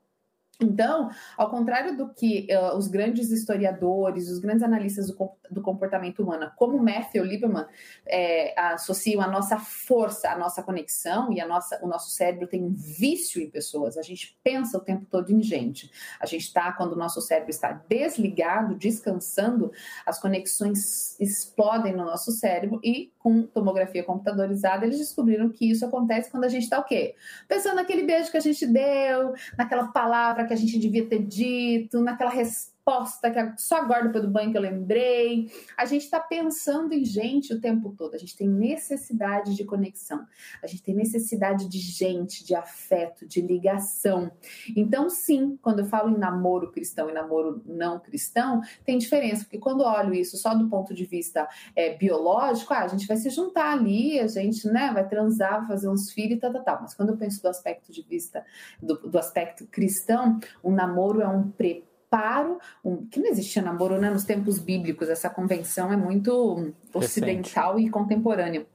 Então, 0.62 1.10
ao 1.38 1.50
contrário 1.50 1.96
do 1.96 2.14
que 2.14 2.48
uh, 2.52 2.76
os 2.76 2.88
grandes 2.88 3.32
historiadores, 3.32 4.30
os 4.30 4.40
grandes 4.40 4.62
analistas 4.62 5.08
do, 5.08 5.32
do 5.50 5.62
comportamento 5.62 6.22
humano, 6.22 6.52
como 6.58 6.78
Matthew 6.78 7.24
Lieberman, 7.24 7.66
é, 8.06 8.60
associam 8.60 9.22
a 9.22 9.28
nossa 9.28 9.58
força, 9.58 10.30
a 10.30 10.38
nossa 10.38 10.62
conexão 10.62 11.32
e 11.32 11.40
a 11.40 11.48
nossa, 11.48 11.80
o 11.82 11.88
nosso 11.88 12.10
cérebro 12.10 12.46
tem 12.46 12.62
um 12.62 12.74
vício 12.74 13.42
em 13.42 13.50
pessoas. 13.50 13.98
A 13.98 14.02
gente 14.02 14.38
pensa 14.44 14.78
o 14.78 14.82
tempo 14.82 15.06
todo 15.06 15.32
em 15.32 15.42
gente. 15.42 15.90
A 16.20 16.26
gente 16.26 16.44
está, 16.44 16.74
quando 16.74 16.92
o 16.92 16.98
nosso 16.98 17.22
cérebro 17.22 17.52
está 17.52 17.72
desligado, 17.88 18.76
descansando, 18.76 19.72
as 20.06 20.20
conexões 20.20 21.18
explodem 21.22 21.96
no 21.96 22.04
nosso 22.04 22.34
cérebro 22.34 22.82
e 22.84 23.14
com 23.20 23.44
tomografia 23.44 24.04
computadorizada, 24.04 24.86
eles 24.86 24.98
descobriram 24.98 25.50
que 25.50 25.70
isso 25.70 25.86
acontece 25.86 26.32
quando 26.32 26.46
a 26.46 26.50
gente 26.50 26.64
está 26.64 26.80
o 26.80 26.86
quê? 26.86 27.16
Pensando 27.48 27.76
naquele 27.76 28.04
beijo 28.04 28.32
que 28.32 28.38
a 28.38 28.42
gente 28.42 28.66
deu, 28.66 29.34
naquela 29.58 29.88
palavra 29.88 30.46
que 30.46 30.54
a 30.54 30.58
gente 30.58 30.80
devia 30.80 31.06
ter 31.06 31.22
dito, 31.24 32.02
naquela 32.02 32.32
resposta 32.32 32.79
que 33.32 33.62
só 33.62 33.78
agora 33.78 34.06
depois 34.06 34.24
do 34.24 34.30
banho 34.30 34.52
que 34.52 34.58
eu 34.58 34.62
lembrei. 34.62 35.52
A 35.78 35.86
gente 35.86 36.04
está 36.04 36.20
pensando 36.20 36.94
em 36.94 37.06
gente 37.06 37.54
o 37.54 37.62
tempo 37.62 37.94
todo. 37.98 38.16
A 38.16 38.18
gente 38.18 38.36
tem 38.36 38.48
necessidade 38.48 39.56
de 39.56 39.64
conexão. 39.64 40.26
A 40.64 40.68
gente 40.68 40.84
tem 40.84 40.96
necessidade 40.96 41.68
de 41.68 41.78
gente, 41.78 42.46
de 42.46 42.56
afeto, 42.56 43.28
de 43.28 43.42
ligação. 43.42 44.32
Então, 44.76 45.10
sim, 45.10 45.58
quando 45.62 45.80
eu 45.80 45.86
falo 45.86 46.10
em 46.10 46.18
namoro 46.18 46.72
cristão 46.72 47.10
e 47.10 47.14
namoro 47.14 47.62
não 47.66 48.00
cristão, 48.00 48.62
tem 48.86 48.98
diferença, 48.98 49.44
porque 49.44 49.58
quando 49.58 49.82
eu 49.82 49.88
olho 49.88 50.14
isso 50.14 50.38
só 50.38 50.54
do 50.54 50.70
ponto 50.70 50.94
de 50.94 51.06
vista 51.06 51.48
é, 51.76 51.96
biológico, 51.96 52.74
ah, 52.74 52.84
a 52.84 52.88
gente 52.88 53.08
vai 53.08 53.18
se 53.18 53.30
juntar 53.30 53.74
ali, 53.74 54.20
a 54.20 54.28
gente 54.28 54.68
né, 54.68 54.92
vai 54.94 55.08
transar, 55.08 55.68
fazer 55.68 55.90
uns 55.90 56.12
filhos 56.12 56.38
e 56.38 56.40
tal, 56.40 56.52
tal, 56.54 56.64
tal. 56.64 56.82
Mas 56.82 56.94
quando 56.94 57.10
eu 57.10 57.18
penso 57.18 57.42
do 57.42 57.48
aspecto 57.48 57.92
de 57.92 58.02
vista, 58.02 58.46
do, 58.82 58.96
do 58.96 59.18
aspecto 59.18 59.68
cristão, 59.68 60.40
o 60.64 60.72
namoro 60.72 61.22
é 61.22 61.28
um 61.28 61.50
preparo, 61.50 61.89
um, 62.84 63.06
que 63.06 63.20
não 63.20 63.28
existia 63.28 63.62
namoro 63.62 64.00
né, 64.00 64.10
nos 64.10 64.24
tempos 64.24 64.60
bíblicos, 64.60 65.10
essa 65.10 65.30
convenção 65.30 65.94
é 65.94 65.98
muito 65.98 66.74
ocidental 66.94 67.74
Recente. 67.74 67.88
e 67.88 67.92
contemporânea. 67.92 68.66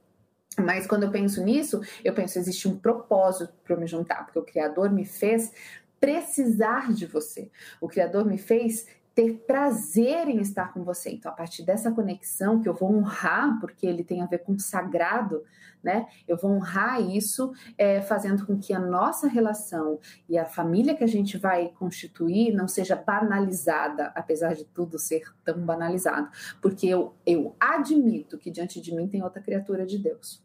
Mas 0.57 0.87
quando 0.87 1.03
eu 1.03 1.11
penso 1.11 1.43
nisso, 1.43 1.81
eu 2.03 2.13
penso 2.13 2.39
existe 2.39 2.67
um 2.67 2.77
propósito 2.77 3.53
para 3.63 3.75
eu 3.75 3.79
me 3.79 3.87
juntar, 3.87 4.25
porque 4.25 4.39
o 4.39 4.43
Criador 4.43 4.89
me 4.89 5.05
fez 5.05 5.51
precisar 5.99 6.93
de 6.93 7.05
você. 7.05 7.49
O 7.81 7.87
Criador 7.87 8.25
me 8.25 8.37
fez 8.37 8.87
ter 9.15 9.45
prazer 9.47 10.27
em 10.27 10.41
estar 10.41 10.73
com 10.73 10.83
você. 10.83 11.09
Então, 11.09 11.31
a 11.31 11.35
partir 11.35 11.63
dessa 11.63 11.89
conexão 11.89 12.61
que 12.61 12.67
eu 12.67 12.73
vou 12.73 12.93
honrar, 12.93 13.57
porque 13.61 13.87
ele 13.87 14.03
tem 14.03 14.21
a 14.21 14.25
ver 14.25 14.39
com 14.39 14.59
sagrado, 14.59 15.41
né? 15.81 16.05
Eu 16.27 16.35
vou 16.35 16.51
honrar 16.51 17.01
isso, 17.01 17.53
é, 17.77 18.01
fazendo 18.01 18.45
com 18.45 18.59
que 18.59 18.73
a 18.73 18.79
nossa 18.79 19.27
relação 19.27 19.99
e 20.27 20.37
a 20.37 20.43
família 20.43 20.95
que 20.95 21.03
a 21.03 21.07
gente 21.07 21.37
vai 21.37 21.69
constituir 21.69 22.51
não 22.53 22.67
seja 22.67 22.95
banalizada, 22.95 24.11
apesar 24.15 24.53
de 24.53 24.65
tudo 24.65 24.99
ser 24.99 25.23
tão 25.45 25.59
banalizado, 25.59 26.29
porque 26.61 26.85
eu, 26.85 27.13
eu 27.25 27.55
admito 27.57 28.37
que 28.37 28.51
diante 28.51 28.81
de 28.81 28.93
mim 28.93 29.07
tem 29.07 29.23
outra 29.23 29.41
criatura 29.41 29.85
de 29.85 29.97
Deus. 29.97 30.43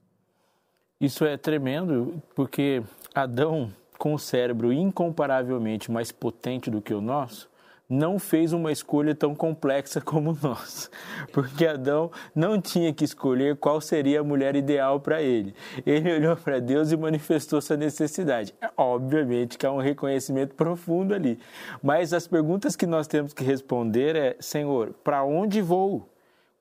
Isso 1.00 1.24
é 1.24 1.36
tremendo, 1.36 2.22
porque 2.36 2.82
Adão, 3.14 3.72
com 3.98 4.14
o 4.14 4.18
cérebro 4.18 4.72
incomparavelmente 4.72 5.90
mais 5.90 6.12
potente 6.12 6.70
do 6.70 6.82
que 6.82 6.94
o 6.94 7.00
nosso, 7.00 7.49
não 7.90 8.20
fez 8.20 8.52
uma 8.52 8.70
escolha 8.70 9.16
tão 9.16 9.34
complexa 9.34 10.00
como 10.00 10.38
nós, 10.40 10.88
porque 11.32 11.66
Adão 11.66 12.12
não 12.32 12.60
tinha 12.60 12.94
que 12.94 13.04
escolher 13.04 13.56
qual 13.56 13.80
seria 13.80 14.20
a 14.20 14.24
mulher 14.24 14.54
ideal 14.54 15.00
para 15.00 15.20
ele. 15.20 15.52
Ele 15.84 16.14
olhou 16.14 16.36
para 16.36 16.60
Deus 16.60 16.92
e 16.92 16.96
manifestou 16.96 17.58
essa 17.58 17.76
necessidade. 17.76 18.54
Obviamente 18.76 19.58
que 19.58 19.66
há 19.66 19.72
um 19.72 19.80
reconhecimento 19.80 20.54
profundo 20.54 21.12
ali, 21.12 21.36
mas 21.82 22.12
as 22.12 22.28
perguntas 22.28 22.76
que 22.76 22.86
nós 22.86 23.08
temos 23.08 23.34
que 23.34 23.42
responder 23.42 24.14
é: 24.14 24.36
Senhor, 24.38 24.94
para 25.02 25.24
onde 25.24 25.60
vou? 25.60 26.08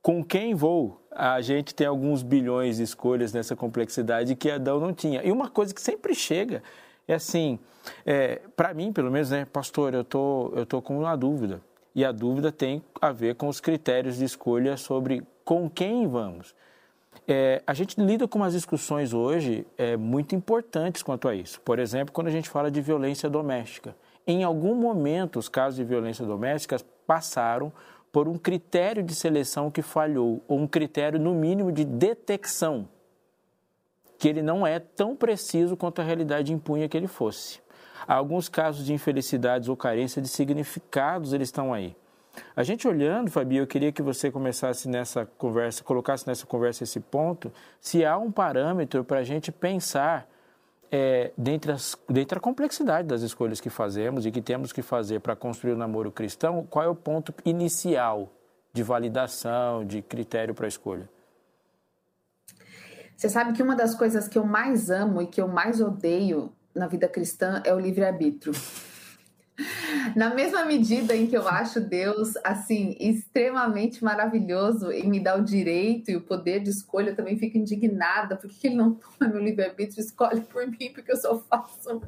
Com 0.02 0.24
quem 0.24 0.56
vou? 0.56 1.06
A 1.12 1.42
gente 1.42 1.76
tem 1.76 1.86
alguns 1.86 2.24
bilhões 2.24 2.78
de 2.78 2.84
escolhas 2.84 3.34
nessa 3.34 3.56
complexidade 3.56 4.36
que 4.36 4.50
Adão 4.50 4.80
não 4.80 4.94
tinha. 4.94 5.22
E 5.22 5.32
uma 5.32 5.50
coisa 5.50 5.74
que 5.74 5.82
sempre 5.82 6.16
chega 6.16 6.64
é 7.12 7.16
assim, 7.16 7.58
é, 8.06 8.40
para 8.56 8.72
mim, 8.72 8.94
pelo 8.94 9.10
menos, 9.10 9.32
né, 9.32 9.44
pastor, 9.46 9.96
eu 9.96 10.04
tô, 10.04 10.54
eu 10.56 10.64
tô 10.64 10.80
com 10.80 11.00
uma 11.00 11.16
dúvida. 11.16 11.60
E 11.96 12.06
a 12.06 12.12
dúvida 12.12 12.52
tem 12.52 12.84
a 13.02 13.12
ver 13.12 13.34
com 13.34 13.48
os 13.48 13.60
critérios 13.60 14.18
de 14.18 14.26
escolha 14.26 14.78
sobre 14.78 15.24
com 15.44 15.68
quem 15.68 16.08
vamos. 16.08 16.54
É, 17.28 17.64
a 17.66 17.74
gente 17.74 18.00
lida 18.00 18.28
com 18.28 18.38
umas 18.38 18.54
discussões 18.54 19.12
hoje 19.12 19.66
é, 19.76 19.98
muito 19.98 20.36
importantes 20.36 21.02
quanto 21.02 21.28
a 21.28 21.34
isso. 21.34 21.60
Por 21.62 21.80
exemplo, 21.80 22.14
quando 22.14 22.28
a 22.28 22.32
gente 22.32 22.48
fala 22.48 22.70
de 22.70 22.80
violência 22.80 23.28
doméstica. 23.28 23.96
Em 24.28 24.44
algum 24.44 24.76
momento, 24.76 25.40
os 25.40 25.50
casos 25.50 25.78
de 25.78 25.84
violência 25.84 26.24
doméstica 26.24 26.78
passaram 27.08 27.74
por 28.12 28.28
um 28.28 28.38
critério 28.38 29.02
de 29.02 29.16
seleção 29.16 29.72
que 29.72 29.82
falhou, 29.82 30.44
ou 30.48 30.60
um 30.60 30.68
critério, 30.68 31.20
no 31.20 31.34
mínimo, 31.34 31.72
de 31.72 31.84
detecção 31.84 32.88
que 34.20 34.28
ele 34.28 34.42
não 34.42 34.68
é 34.68 34.80
tão 34.80 35.16
preciso 35.16 35.78
quanto 35.78 36.02
a 36.02 36.04
realidade 36.04 36.54
impunha 36.54 36.90
que 36.90 36.98
ele 36.98 37.08
fosse. 37.08 37.62
Há 38.06 38.16
alguns 38.16 38.50
casos 38.50 38.86
de 38.86 38.94
infelicidades 38.94 39.70
ou 39.70 39.78
carência 39.78 40.22
de 40.22 40.28
significados, 40.28 41.32
eles 41.32 41.48
estão 41.48 41.74
aí. 41.74 41.96
A 42.56 42.64
gente 42.64 42.88
olhando, 42.88 43.32
Fabi, 43.32 43.58
eu 43.58 43.68
queria 43.68 43.92
que 43.92 44.02
você 44.02 44.30
começasse 44.30 44.88
nessa 44.90 45.26
conversa, 45.26 45.84
colocasse 45.84 46.28
nessa 46.28 46.46
conversa 46.46 46.84
esse 46.84 47.00
ponto, 47.00 47.52
se 47.80 48.06
há 48.06 48.18
um 48.18 48.32
parâmetro 48.32 49.04
para 49.04 49.20
a 49.20 49.24
gente 49.24 49.52
pensar 49.52 50.30
é, 50.92 51.32
dentre, 51.38 51.72
as, 51.72 51.96
complexidade 52.42 53.08
das 53.08 53.22
escolhas 53.22 53.62
que 53.62 53.70
fazemos 53.70 54.26
e 54.26 54.32
que 54.32 54.42
temos 54.42 54.74
que 54.74 54.82
fazer 54.82 55.22
para 55.22 55.36
construir 55.36 55.74
o 55.74 55.78
namoro 55.78 56.12
cristão, 56.12 56.66
qual 56.70 56.86
é 56.86 56.88
o 56.88 56.96
ponto 56.96 57.34
inicial 57.46 58.30
de 58.74 58.84
validação, 58.84 59.86
de 59.86 60.02
critério 60.02 60.54
para 60.54 60.66
a 60.66 60.68
escolha? 60.68 61.08
Você 63.20 63.28
sabe 63.28 63.52
que 63.52 63.62
uma 63.62 63.76
das 63.76 63.94
coisas 63.94 64.30
que 64.30 64.38
eu 64.38 64.46
mais 64.46 64.90
amo 64.90 65.22
e 65.22 65.28
que 65.28 65.42
eu 65.42 65.48
mais 65.50 65.82
odeio 65.82 66.54
na 66.74 66.88
vida 66.88 67.06
cristã 67.06 67.62
é 67.66 67.74
o 67.74 67.78
livre-arbítrio. 67.78 68.54
Na 70.16 70.34
mesma 70.34 70.64
medida 70.64 71.14
em 71.14 71.28
que 71.28 71.36
eu 71.36 71.46
acho 71.46 71.82
Deus 71.82 72.38
assim 72.46 72.96
extremamente 72.98 74.02
maravilhoso 74.02 74.90
e 74.94 75.06
me 75.06 75.20
dá 75.20 75.36
o 75.36 75.44
direito 75.44 76.10
e 76.10 76.16
o 76.16 76.22
poder 76.22 76.62
de 76.62 76.70
escolha, 76.70 77.10
eu 77.10 77.16
também 77.18 77.38
fico 77.38 77.58
indignada 77.58 78.38
porque 78.38 78.68
ele 78.68 78.78
não 78.78 78.94
toma 78.94 79.30
meu 79.30 79.44
livre-arbítrio, 79.44 80.00
escolhe 80.00 80.40
por 80.40 80.66
mim 80.66 80.94
porque 80.96 81.12
eu 81.12 81.18
sou 81.18 81.40
falso. 81.42 82.02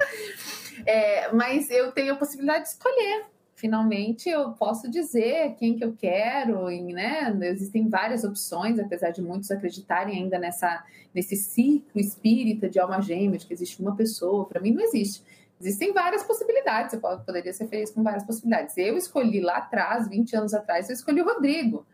É, 0.86 1.30
mas 1.34 1.70
eu 1.70 1.92
tenho 1.92 2.14
a 2.14 2.16
possibilidade 2.16 2.64
de 2.64 2.70
escolher 2.70 3.26
finalmente 3.62 4.28
eu 4.28 4.54
posso 4.54 4.90
dizer 4.90 5.54
quem 5.60 5.78
que 5.78 5.86
eu 5.86 5.94
quero, 5.94 6.70
e, 6.72 6.82
né? 6.92 7.32
Existem 7.44 7.88
várias 7.88 8.24
opções, 8.24 8.80
apesar 8.80 9.12
de 9.12 9.22
muitos 9.22 9.52
acreditarem 9.52 10.18
ainda 10.18 10.40
nessa 10.40 10.84
nesse 11.14 11.36
ciclo 11.36 12.02
espírita 12.02 12.68
de 12.68 12.80
alma 12.80 13.02
gêmea, 13.02 13.38
de 13.38 13.46
que 13.46 13.54
existe 13.54 13.80
uma 13.80 13.96
pessoa. 13.96 14.48
Para 14.48 14.60
mim 14.60 14.72
não 14.72 14.82
existe. 14.82 15.24
Existem 15.60 15.94
várias 15.94 16.24
possibilidades, 16.24 16.94
eu 16.94 17.00
poderia 17.00 17.54
ser 17.54 17.68
feliz 17.68 17.92
com 17.92 18.02
várias 18.02 18.24
possibilidades. 18.24 18.76
Eu 18.78 18.98
escolhi 18.98 19.40
lá 19.42 19.58
atrás, 19.58 20.10
20 20.10 20.36
anos 20.36 20.54
atrás, 20.56 20.90
eu 20.90 20.96
escolhi 20.96 21.22
o 21.22 21.26
Rodrigo. 21.26 21.86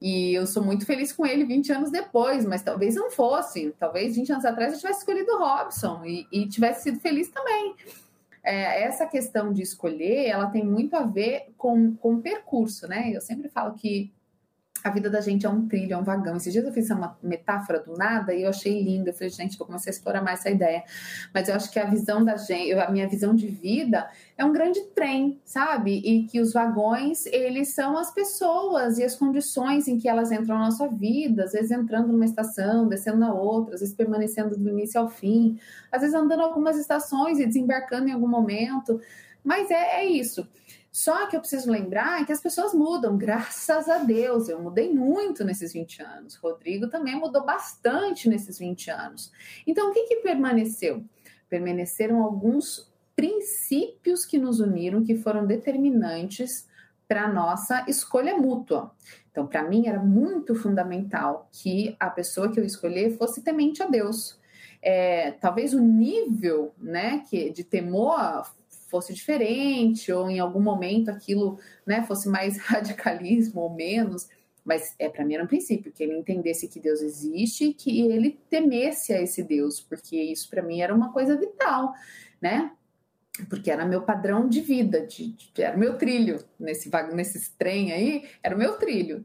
E 0.00 0.32
eu 0.32 0.46
sou 0.46 0.62
muito 0.62 0.86
feliz 0.86 1.12
com 1.12 1.26
ele 1.26 1.44
20 1.44 1.72
anos 1.72 1.90
depois, 1.90 2.46
mas 2.46 2.62
talvez 2.62 2.94
não 2.94 3.10
fosse. 3.10 3.74
Talvez 3.78 4.16
20 4.16 4.32
anos 4.32 4.44
atrás 4.46 4.72
eu 4.72 4.78
tivesse 4.78 5.00
escolhido 5.00 5.32
o 5.32 5.38
Robson 5.38 6.04
e, 6.06 6.26
e 6.32 6.48
tivesse 6.48 6.84
sido 6.84 7.00
feliz 7.00 7.28
também 7.28 7.74
é, 8.46 8.84
essa 8.84 9.06
questão 9.06 9.52
de 9.52 9.60
escolher, 9.60 10.26
ela 10.26 10.46
tem 10.46 10.64
muito 10.64 10.94
a 10.94 11.02
ver 11.02 11.52
com, 11.58 11.94
com 11.96 12.14
o 12.14 12.22
percurso, 12.22 12.86
né? 12.86 13.10
Eu 13.12 13.20
sempre 13.20 13.48
falo 13.48 13.74
que 13.74 14.12
a 14.86 14.90
vida 14.90 15.10
da 15.10 15.20
gente 15.20 15.44
é 15.44 15.48
um 15.48 15.66
trilho, 15.66 15.94
é 15.94 15.96
um 15.96 16.04
vagão. 16.04 16.36
Esses 16.36 16.52
dias 16.52 16.64
eu 16.64 16.72
fiz 16.72 16.88
uma 16.90 17.18
metáfora 17.20 17.80
do 17.80 17.94
nada 17.94 18.32
e 18.32 18.42
eu 18.42 18.48
achei 18.48 18.80
linda. 18.80 19.10
Eu 19.10 19.14
falei, 19.14 19.30
gente, 19.30 19.58
vou 19.58 19.66
começar 19.66 19.90
a 19.90 19.92
explorar 19.92 20.22
mais 20.22 20.38
essa 20.38 20.50
ideia. 20.50 20.84
Mas 21.34 21.48
eu 21.48 21.56
acho 21.56 21.72
que 21.72 21.78
a 21.80 21.84
visão 21.84 22.24
da 22.24 22.36
gente, 22.36 22.72
a 22.72 22.88
minha 22.88 23.08
visão 23.08 23.34
de 23.34 23.48
vida 23.48 24.08
é 24.38 24.44
um 24.44 24.52
grande 24.52 24.80
trem, 24.94 25.40
sabe? 25.44 25.98
E 26.04 26.24
que 26.28 26.40
os 26.40 26.52
vagões, 26.52 27.26
eles 27.26 27.74
são 27.74 27.98
as 27.98 28.14
pessoas 28.14 28.98
e 28.98 29.02
as 29.02 29.16
condições 29.16 29.88
em 29.88 29.98
que 29.98 30.08
elas 30.08 30.30
entram 30.30 30.56
na 30.56 30.66
nossa 30.66 30.86
vida, 30.86 31.44
às 31.44 31.52
vezes 31.52 31.72
entrando 31.72 32.06
numa 32.12 32.24
estação, 32.24 32.86
descendo 32.86 33.18
na 33.18 33.34
outra, 33.34 33.74
às 33.74 33.80
vezes 33.80 33.94
permanecendo 33.94 34.56
do 34.56 34.68
início 34.68 35.00
ao 35.00 35.08
fim, 35.08 35.58
às 35.90 36.00
vezes 36.00 36.14
andando 36.14 36.42
algumas 36.42 36.78
estações 36.78 37.40
e 37.40 37.46
desembarcando 37.46 38.08
em 38.08 38.12
algum 38.12 38.28
momento. 38.28 39.00
Mas 39.42 39.68
é, 39.68 40.02
é 40.02 40.04
isso. 40.04 40.46
Só 40.96 41.26
que 41.26 41.36
eu 41.36 41.40
preciso 41.40 41.70
lembrar 41.70 42.24
que 42.24 42.32
as 42.32 42.40
pessoas 42.40 42.72
mudam, 42.72 43.18
graças 43.18 43.86
a 43.86 43.98
Deus. 43.98 44.48
Eu 44.48 44.62
mudei 44.62 44.90
muito 44.90 45.44
nesses 45.44 45.74
20 45.74 46.02
anos. 46.02 46.36
Rodrigo 46.36 46.88
também 46.88 47.14
mudou 47.14 47.44
bastante 47.44 48.30
nesses 48.30 48.58
20 48.58 48.90
anos. 48.90 49.30
Então, 49.66 49.90
o 49.90 49.92
que, 49.92 50.04
que 50.04 50.16
permaneceu? 50.16 51.04
Permaneceram 51.50 52.22
alguns 52.22 52.90
princípios 53.14 54.24
que 54.24 54.38
nos 54.38 54.58
uniram, 54.58 55.04
que 55.04 55.16
foram 55.16 55.46
determinantes 55.46 56.66
para 57.06 57.24
a 57.24 57.30
nossa 57.30 57.84
escolha 57.86 58.34
mútua. 58.34 58.90
Então, 59.30 59.46
para 59.46 59.68
mim, 59.68 59.86
era 59.86 60.02
muito 60.02 60.54
fundamental 60.54 61.46
que 61.52 61.94
a 62.00 62.08
pessoa 62.08 62.50
que 62.50 62.58
eu 62.58 62.64
escolher 62.64 63.18
fosse 63.18 63.42
temente 63.42 63.82
a 63.82 63.86
Deus. 63.86 64.40
É, 64.80 65.32
talvez 65.32 65.74
o 65.74 65.78
nível 65.78 66.72
né, 66.78 67.22
que, 67.28 67.50
de 67.50 67.64
temor 67.64 68.46
fosse 68.88 69.12
diferente, 69.12 70.12
ou 70.12 70.30
em 70.30 70.38
algum 70.38 70.60
momento 70.60 71.10
aquilo 71.10 71.58
né, 71.86 72.02
fosse 72.04 72.28
mais 72.28 72.58
radicalismo 72.62 73.60
ou 73.60 73.70
menos. 73.70 74.28
Mas 74.64 74.94
é 74.98 75.08
para 75.08 75.24
mim 75.24 75.34
era 75.34 75.44
um 75.44 75.46
princípio, 75.46 75.92
que 75.92 76.02
ele 76.02 76.16
entendesse 76.16 76.68
que 76.68 76.80
Deus 76.80 77.00
existe 77.00 77.66
e 77.66 77.74
que 77.74 78.00
ele 78.00 78.38
temesse 78.50 79.12
a 79.12 79.22
esse 79.22 79.42
Deus, 79.42 79.80
porque 79.80 80.16
isso 80.16 80.50
para 80.50 80.62
mim 80.62 80.80
era 80.80 80.94
uma 80.94 81.12
coisa 81.12 81.36
vital, 81.36 81.92
né? 82.40 82.72
Porque 83.48 83.70
era 83.70 83.84
meu 83.84 84.02
padrão 84.02 84.48
de 84.48 84.60
vida, 84.60 85.06
de, 85.06 85.32
de, 85.32 85.62
era 85.62 85.76
meu 85.76 85.96
trilho 85.96 86.42
nesse 86.58 86.90
nesse 87.12 87.52
trem 87.56 87.92
aí, 87.92 88.24
era 88.42 88.56
o 88.56 88.58
meu 88.58 88.76
trilho. 88.76 89.24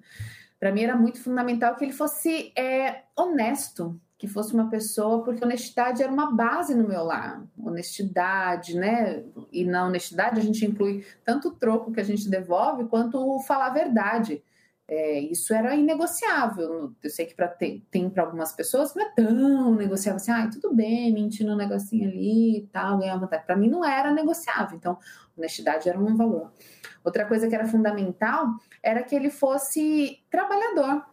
Para 0.60 0.72
mim 0.72 0.84
era 0.84 0.96
muito 0.96 1.20
fundamental 1.20 1.76
que 1.76 1.86
ele 1.86 1.94
fosse 1.94 2.54
é, 2.56 3.04
honesto, 3.18 4.00
que 4.22 4.28
fosse 4.28 4.54
uma 4.54 4.70
pessoa, 4.70 5.24
porque 5.24 5.44
honestidade 5.44 6.04
era 6.04 6.12
uma 6.12 6.32
base 6.32 6.76
no 6.76 6.88
meu 6.88 7.04
lar. 7.04 7.44
Honestidade, 7.58 8.78
né? 8.78 9.24
E 9.52 9.66
na 9.66 9.88
honestidade 9.88 10.40
a 10.40 10.44
gente 10.44 10.64
inclui 10.64 11.04
tanto 11.26 11.48
o 11.48 11.56
troco 11.56 11.92
que 11.92 12.00
a 12.00 12.04
gente 12.04 12.30
devolve, 12.30 12.86
quanto 12.86 13.40
falar 13.40 13.66
a 13.66 13.74
verdade. 13.74 14.44
É, 14.88 15.20
isso 15.22 15.52
era 15.56 15.74
inegociável. 15.76 16.94
Eu 17.02 17.10
sei 17.10 17.26
que 17.26 17.34
pra 17.34 17.48
ter, 17.48 17.84
tem 17.90 18.12
para 18.12 18.22
algumas 18.22 18.52
pessoas 18.52 18.94
não 18.94 19.04
é 19.04 19.10
tão 19.10 19.74
negociável 19.74 20.18
assim, 20.18 20.32
ah, 20.32 20.48
tudo 20.48 20.72
bem, 20.72 21.12
mentindo 21.12 21.54
um 21.54 21.58
negocinho 21.58 22.08
ali 22.08 22.60
e 22.60 22.68
tal, 22.68 23.00
ganhar 23.00 23.18
vantagem. 23.18 23.48
Para 23.48 23.56
mim 23.56 23.70
não 23.72 23.84
era 23.84 24.14
negociável, 24.14 24.78
então 24.78 25.00
honestidade 25.36 25.90
era 25.90 26.00
um 26.00 26.16
valor. 26.16 26.52
Outra 27.04 27.26
coisa 27.26 27.48
que 27.48 27.56
era 27.56 27.66
fundamental 27.66 28.50
era 28.84 29.02
que 29.02 29.16
ele 29.16 29.32
fosse 29.32 30.20
trabalhador, 30.30 31.08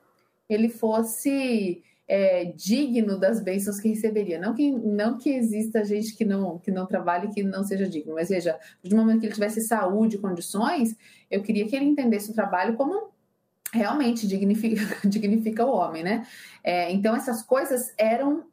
ele 0.47 0.69
fosse 0.69 1.83
é, 2.09 2.47
digno 2.47 3.19
das 3.19 3.41
bênçãos 3.41 3.79
que 3.79 3.89
receberia. 3.91 4.41
Não 4.41 4.55
que, 4.55 4.71
não 4.71 5.19
que 5.19 5.29
exista 5.29 5.85
gente 5.85 6.17
que 6.17 6.25
não, 6.25 6.59
que 6.59 6.71
não 6.71 6.87
trabalhe 6.87 7.27
e 7.27 7.31
que 7.31 7.43
não 7.43 7.63
seja 7.63 7.87
digno, 7.87 8.15
mas 8.15 8.31
veja, 8.31 8.59
no 8.83 8.97
momento 8.97 9.21
que 9.21 9.27
ele 9.27 9.35
tivesse 9.35 9.61
saúde, 9.61 10.17
condições, 10.17 10.97
eu 11.31 11.43
queria 11.43 11.69
que 11.69 11.77
ele 11.77 11.85
entendesse 11.85 12.31
o 12.31 12.35
trabalho 12.35 12.75
como 12.77 13.11
realmente 13.73 14.27
dignifica, 14.27 14.81
dignifica 15.07 15.67
o 15.67 15.71
homem, 15.71 16.03
né? 16.03 16.27
É, 16.65 16.91
então, 16.91 17.15
essas 17.15 17.43
coisas 17.43 17.93
eram 17.99 18.47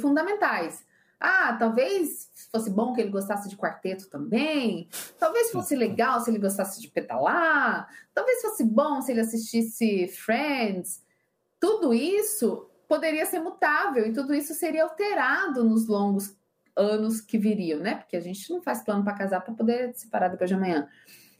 fundamentais. 0.00 0.84
Ah, 1.18 1.56
talvez 1.58 2.30
fosse 2.50 2.68
bom 2.68 2.92
que 2.92 3.00
ele 3.00 3.10
gostasse 3.10 3.48
de 3.48 3.56
quarteto 3.56 4.10
também. 4.10 4.88
Talvez 5.18 5.50
fosse 5.50 5.76
legal 5.76 6.20
se 6.20 6.30
ele 6.30 6.38
gostasse 6.38 6.80
de 6.80 6.88
pedalar. 6.88 7.88
Talvez 8.12 8.42
fosse 8.42 8.64
bom 8.64 9.00
se 9.00 9.12
ele 9.12 9.20
assistisse 9.20 10.08
Friends. 10.08 11.00
Tudo 11.60 11.94
isso 11.94 12.68
poderia 12.92 13.24
ser 13.24 13.40
mutável 13.40 14.06
e 14.06 14.12
tudo 14.12 14.34
isso 14.34 14.52
seria 14.52 14.84
alterado 14.84 15.64
nos 15.64 15.88
longos 15.88 16.36
anos 16.76 17.22
que 17.22 17.38
viriam, 17.38 17.80
né? 17.80 17.94
Porque 17.94 18.18
a 18.18 18.20
gente 18.20 18.50
não 18.52 18.60
faz 18.60 18.84
plano 18.84 19.02
para 19.02 19.14
casar 19.14 19.40
para 19.40 19.54
poder 19.54 19.94
se 19.94 20.00
separar 20.00 20.28
depois 20.28 20.50
de 20.50 20.56
amanhã. 20.56 20.86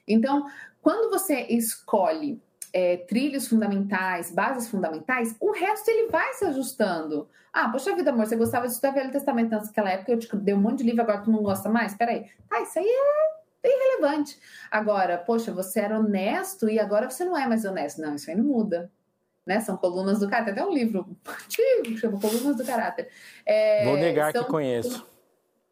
Então, 0.09 0.47
quando 0.81 1.11
você 1.11 1.43
escolhe 1.51 2.43
é, 2.73 2.97
trilhos 2.97 3.49
fundamentais, 3.49 4.31
bases 4.31 4.71
fundamentais, 4.71 5.37
o 5.39 5.53
resto 5.53 5.91
ele 5.91 6.09
vai 6.09 6.33
se 6.33 6.47
ajustando. 6.47 7.29
Ah, 7.53 7.69
poxa 7.69 7.95
vida, 7.95 8.11
amor, 8.11 8.25
você 8.25 8.35
gostava 8.35 8.67
de 8.67 8.73
estudar 8.73 8.93
Velho 8.93 9.13
Testamento 9.13 9.51
naquela 9.51 9.91
época, 9.91 10.13
eu 10.13 10.19
te 10.19 10.35
dei 10.37 10.55
um 10.55 10.61
monte 10.61 10.79
de 10.79 10.85
livro, 10.85 11.03
agora 11.03 11.21
tu 11.21 11.31
não 11.31 11.43
gosta 11.43 11.69
mais? 11.69 11.95
Peraí. 11.95 12.31
Tá, 12.49 12.63
isso 12.63 12.79
aí 12.79 12.87
é 13.63 13.69
irrelevante. 13.69 14.41
Agora, 14.71 15.19
poxa, 15.19 15.53
você 15.53 15.81
era 15.81 15.99
honesto 15.99 16.71
e 16.71 16.81
agora 16.81 17.11
você 17.11 17.27
não 17.27 17.37
é 17.37 17.47
mais 17.47 17.67
honesto. 17.67 18.01
Não, 18.01 18.15
isso 18.15 18.31
aí 18.31 18.37
não 18.39 18.45
muda. 18.45 18.91
Né? 19.47 19.61
São 19.61 19.77
colunas 19.77 20.21
do 20.21 20.29
caráter. 20.29 20.55
Tem 20.55 20.63
até 20.63 20.71
um 20.71 20.75
livro 20.75 21.17
que 21.49 21.97
chama 21.97 22.21
Colunas 22.21 22.57
do 22.57 22.65
Caráter. 22.65 23.09
É, 23.45 23.85
Vou 23.85 23.97
negar 23.97 24.33
são, 24.33 24.45
que 24.45 24.51
conheço. 24.51 25.07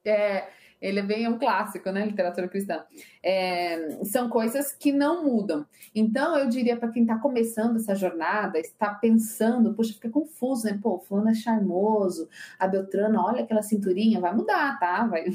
É, 0.04 0.48
ele 0.80 0.98
é 0.98 1.02
bem 1.02 1.28
um 1.28 1.38
clássico, 1.38 1.90
né? 1.90 2.06
Literatura 2.06 2.48
cristã. 2.48 2.82
É, 3.22 3.98
são 4.04 4.30
coisas 4.30 4.72
que 4.72 4.90
não 4.90 5.24
mudam. 5.24 5.66
Então, 5.94 6.38
eu 6.38 6.48
diria 6.48 6.76
para 6.76 6.90
quem 6.90 7.02
está 7.02 7.18
começando 7.18 7.76
essa 7.76 7.94
jornada, 7.94 8.58
está 8.58 8.94
pensando, 8.94 9.74
puxa, 9.74 9.92
fica 9.92 10.08
confuso, 10.08 10.64
né? 10.64 10.78
Pô, 10.82 10.94
o 10.94 11.00
fulano 11.00 11.28
é 11.28 11.34
charmoso, 11.34 12.28
a 12.58 12.66
Beltrana, 12.66 13.22
olha 13.22 13.42
aquela 13.42 13.62
cinturinha, 13.62 14.20
vai 14.20 14.34
mudar, 14.34 14.78
tá? 14.80 15.06
Vai... 15.06 15.26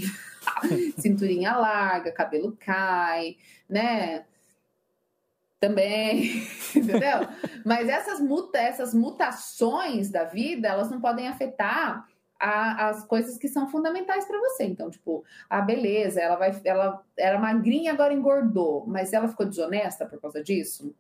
cinturinha 0.97 1.55
larga, 1.55 2.11
cabelo 2.11 2.57
cai, 2.59 3.37
né? 3.69 4.25
Também, 5.67 6.43
entendeu? 6.75 7.27
Mas 7.65 7.89
essas, 7.89 8.19
muta, 8.19 8.57
essas 8.57 8.93
mutações 8.93 10.09
da 10.09 10.23
vida, 10.23 10.67
elas 10.67 10.89
não 10.91 11.01
podem 11.01 11.27
afetar 11.27 12.07
a, 12.39 12.89
as 12.89 13.03
coisas 13.05 13.37
que 13.37 13.47
são 13.47 13.67
fundamentais 13.69 14.25
para 14.25 14.39
você. 14.39 14.65
Então, 14.65 14.89
tipo, 14.89 15.23
a 15.49 15.61
beleza, 15.61 16.21
ela 16.21 16.35
vai, 16.35 16.59
ela 16.63 17.01
era 17.17 17.39
magrinha 17.39 17.93
agora 17.93 18.13
engordou, 18.13 18.85
mas 18.87 19.11
ela 19.13 19.27
ficou 19.27 19.45
desonesta 19.45 20.05
por 20.05 20.21
causa 20.21 20.43
disso? 20.43 20.93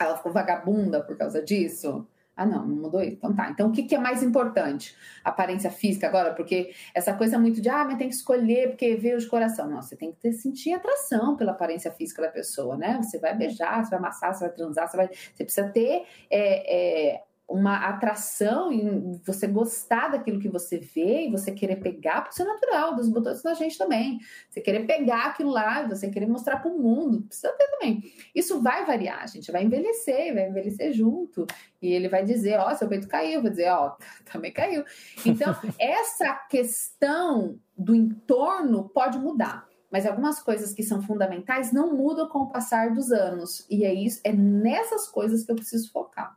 Ela 0.00 0.16
ficou 0.16 0.32
vagabunda 0.32 1.00
por 1.00 1.16
causa 1.16 1.42
disso? 1.42 2.06
Ah, 2.34 2.46
não, 2.46 2.66
não 2.66 2.76
mudou 2.76 3.02
isso. 3.02 3.16
Então 3.16 3.34
tá. 3.34 3.50
Então 3.50 3.68
o 3.68 3.72
que, 3.72 3.82
que 3.82 3.94
é 3.94 3.98
mais 3.98 4.22
importante? 4.22 4.96
Aparência 5.22 5.70
física 5.70 6.06
agora? 6.06 6.32
Porque 6.34 6.72
essa 6.94 7.12
coisa 7.12 7.38
muito 7.38 7.60
de, 7.60 7.68
ah, 7.68 7.84
mas 7.84 7.98
tem 7.98 8.08
que 8.08 8.14
escolher 8.14 8.68
porque 8.70 8.96
veio 8.96 9.18
de 9.18 9.26
coração. 9.26 9.68
Não, 9.68 9.82
você 9.82 9.96
tem 9.96 10.12
que 10.12 10.18
ter, 10.18 10.32
sentir 10.32 10.72
atração 10.72 11.36
pela 11.36 11.52
aparência 11.52 11.90
física 11.92 12.22
da 12.22 12.28
pessoa, 12.28 12.76
né? 12.76 13.00
Você 13.02 13.18
vai 13.18 13.36
beijar, 13.36 13.84
você 13.84 13.90
vai 13.90 13.98
amassar, 13.98 14.34
você 14.34 14.46
vai 14.46 14.54
transar, 14.54 14.88
você 14.88 14.96
vai. 14.96 15.08
Você 15.08 15.44
precisa 15.44 15.68
ter 15.68 16.06
é, 16.30 17.10
é, 17.10 17.22
uma 17.52 17.88
atração 17.88 18.72
em 18.72 19.20
você 19.24 19.46
gostar 19.46 20.08
daquilo 20.08 20.40
que 20.40 20.48
você 20.48 20.78
vê 20.78 21.26
e 21.26 21.30
você 21.30 21.52
querer 21.52 21.76
pegar, 21.76 22.22
porque 22.22 22.32
isso 22.32 22.42
é 22.42 22.46
natural, 22.46 22.96
dos 22.96 23.08
botões 23.08 23.42
da 23.42 23.52
gente 23.52 23.76
também. 23.76 24.18
Você 24.48 24.60
querer 24.60 24.86
pegar 24.86 25.26
aquilo 25.26 25.50
lá, 25.50 25.86
você 25.86 26.08
querer 26.08 26.26
mostrar 26.26 26.56
para 26.58 26.70
o 26.70 26.78
mundo, 26.78 27.22
precisa 27.22 27.52
ter 27.52 27.66
também. 27.68 28.02
Isso 28.34 28.62
vai 28.62 28.86
variar, 28.86 29.22
a 29.22 29.26
gente 29.26 29.52
vai 29.52 29.64
envelhecer, 29.64 30.34
vai 30.34 30.48
envelhecer 30.48 30.92
junto. 30.92 31.46
E 31.80 31.92
ele 31.92 32.08
vai 32.08 32.24
dizer, 32.24 32.58
ó, 32.58 32.70
oh, 32.70 32.74
seu 32.74 32.88
peito 32.88 33.06
caiu, 33.06 33.42
vou 33.42 33.50
dizer, 33.50 33.68
ó, 33.68 33.88
oh, 33.88 34.04
também 34.32 34.52
caiu. 34.52 34.84
Então, 35.26 35.54
essa 35.78 36.34
questão 36.48 37.58
do 37.76 37.94
entorno 37.94 38.88
pode 38.88 39.18
mudar 39.18 39.70
mas 39.90 40.06
algumas 40.06 40.40
coisas 40.40 40.72
que 40.72 40.82
são 40.82 41.02
fundamentais 41.02 41.70
não 41.70 41.94
mudam 41.94 42.26
com 42.26 42.38
o 42.38 42.50
passar 42.50 42.94
dos 42.94 43.12
anos. 43.12 43.66
E 43.68 43.84
é 43.84 43.92
isso, 43.92 44.22
é 44.24 44.32
nessas 44.32 45.06
coisas 45.06 45.44
que 45.44 45.52
eu 45.52 45.56
preciso 45.56 45.92
focar. 45.92 46.34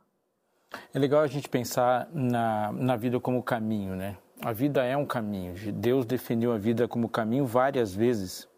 É 0.92 0.98
legal 0.98 1.20
a 1.20 1.26
gente 1.26 1.48
pensar 1.48 2.08
na, 2.12 2.72
na 2.72 2.96
vida 2.96 3.20
como 3.20 3.42
caminho, 3.42 3.94
né? 3.94 4.16
A 4.42 4.52
vida 4.52 4.84
é 4.84 4.96
um 4.96 5.06
caminho. 5.06 5.54
Deus 5.72 6.04
definiu 6.04 6.52
a 6.52 6.58
vida 6.58 6.86
como 6.86 7.08
caminho 7.08 7.46
várias 7.46 7.94
vezes. 7.94 8.48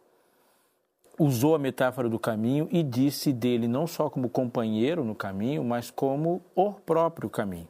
Usou 1.19 1.55
a 1.55 1.59
metáfora 1.59 2.09
do 2.09 2.19
caminho 2.19 2.69
e 2.71 2.83
disse 2.83 3.33
dele 3.33 3.67
não 3.69 3.87
só 3.87 4.09
como 4.09 4.29
companheiro 4.29 5.05
no 5.05 5.15
caminho, 5.15 5.65
mas 5.65 5.91
como 5.91 6.43
o 6.55 6.73
próprio 6.73 7.29
caminho. 7.29 7.69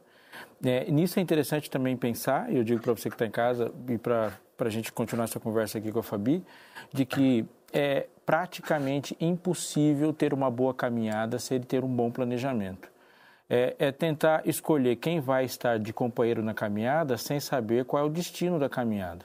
É, 0.64 0.90
nisso 0.90 1.18
é 1.18 1.22
interessante 1.22 1.70
também 1.70 1.96
pensar, 1.96 2.52
e 2.52 2.56
eu 2.56 2.64
digo 2.64 2.82
para 2.82 2.92
você 2.92 3.08
que 3.08 3.14
está 3.14 3.26
em 3.26 3.30
casa 3.30 3.72
e 3.88 3.96
para 3.96 4.32
a 4.58 4.68
gente 4.68 4.92
continuar 4.92 5.24
essa 5.24 5.38
conversa 5.38 5.78
aqui 5.78 5.92
com 5.92 6.00
a 6.00 6.02
Fabi, 6.02 6.44
de 6.92 7.04
que 7.04 7.46
é 7.72 8.06
praticamente 8.26 9.16
impossível 9.20 10.12
ter 10.12 10.34
uma 10.34 10.50
boa 10.50 10.74
caminhada 10.74 11.38
sem 11.38 11.60
ter 11.60 11.84
um 11.84 11.88
bom 11.88 12.10
planejamento 12.10 12.90
é, 13.48 13.74
é, 13.78 13.92
tentar 13.92 14.46
escolher 14.46 14.96
quem 14.96 15.20
vai 15.20 15.44
estar 15.44 15.78
de 15.78 15.92
companheiro 15.92 16.42
na 16.42 16.52
caminhada 16.52 17.16
sem 17.16 17.40
saber 17.40 17.84
qual 17.84 18.02
é 18.02 18.06
o 18.06 18.10
destino 18.10 18.58
da 18.58 18.68
caminhada. 18.68 19.24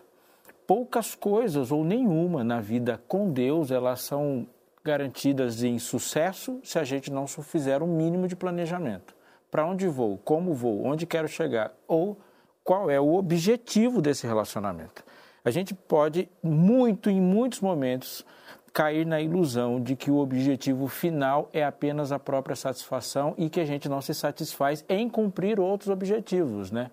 Poucas 0.65 1.13
coisas 1.13 1.71
ou 1.71 1.83
nenhuma 1.83 2.43
na 2.43 2.62
vida 2.62 3.01
com 3.07 3.29
Deus 3.31 3.69
elas 3.69 4.01
são 4.01 4.47
garantidas 4.83 5.63
em 5.63 5.77
sucesso 5.77 6.59
se 6.63 6.79
a 6.79 6.83
gente 6.83 7.12
não 7.12 7.27
fizer 7.27 7.81
o 7.81 7.86
um 7.86 7.95
mínimo 7.95 8.27
de 8.27 8.36
planejamento. 8.36 9.13
Para 9.51 9.65
onde 9.65 9.88
vou? 9.88 10.17
Como 10.17 10.53
vou? 10.53 10.83
Onde 10.86 11.05
quero 11.05 11.27
chegar? 11.27 11.73
Ou 11.88 12.17
qual 12.63 12.89
é 12.89 12.99
o 12.99 13.15
objetivo 13.15 14.01
desse 14.01 14.25
relacionamento? 14.25 15.03
A 15.45 15.51
gente 15.51 15.73
pode 15.73 16.29
muito 16.41 17.09
em 17.09 17.19
muitos 17.19 17.59
momentos 17.59 18.25
cair 18.73 19.05
na 19.05 19.21
ilusão 19.21 19.79
de 19.79 19.95
que 19.95 20.09
o 20.09 20.17
objetivo 20.17 20.88
final 20.88 21.47
é 21.53 21.63
apenas 21.63 22.12
a 22.12 22.17
própria 22.17 22.55
satisfação 22.55 23.36
e 23.38 23.49
que 23.49 23.59
a 23.59 23.65
gente 23.65 23.88
não 23.88 24.01
se 24.01 24.13
satisfaz 24.13 24.83
em 24.89 25.07
cumprir 25.07 25.59
outros 25.59 25.89
objetivos, 25.89 26.71
né? 26.71 26.89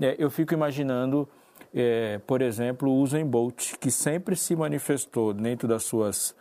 É, 0.00 0.16
eu 0.18 0.30
fico 0.30 0.54
imaginando, 0.54 1.28
é, 1.74 2.18
por 2.26 2.40
exemplo, 2.40 2.90
o 2.90 3.02
Usain 3.02 3.26
Bolt, 3.26 3.74
que 3.78 3.90
sempre 3.90 4.34
se 4.34 4.56
manifestou 4.56 5.34
dentro 5.34 5.68
das 5.68 5.84
suas 5.84 6.34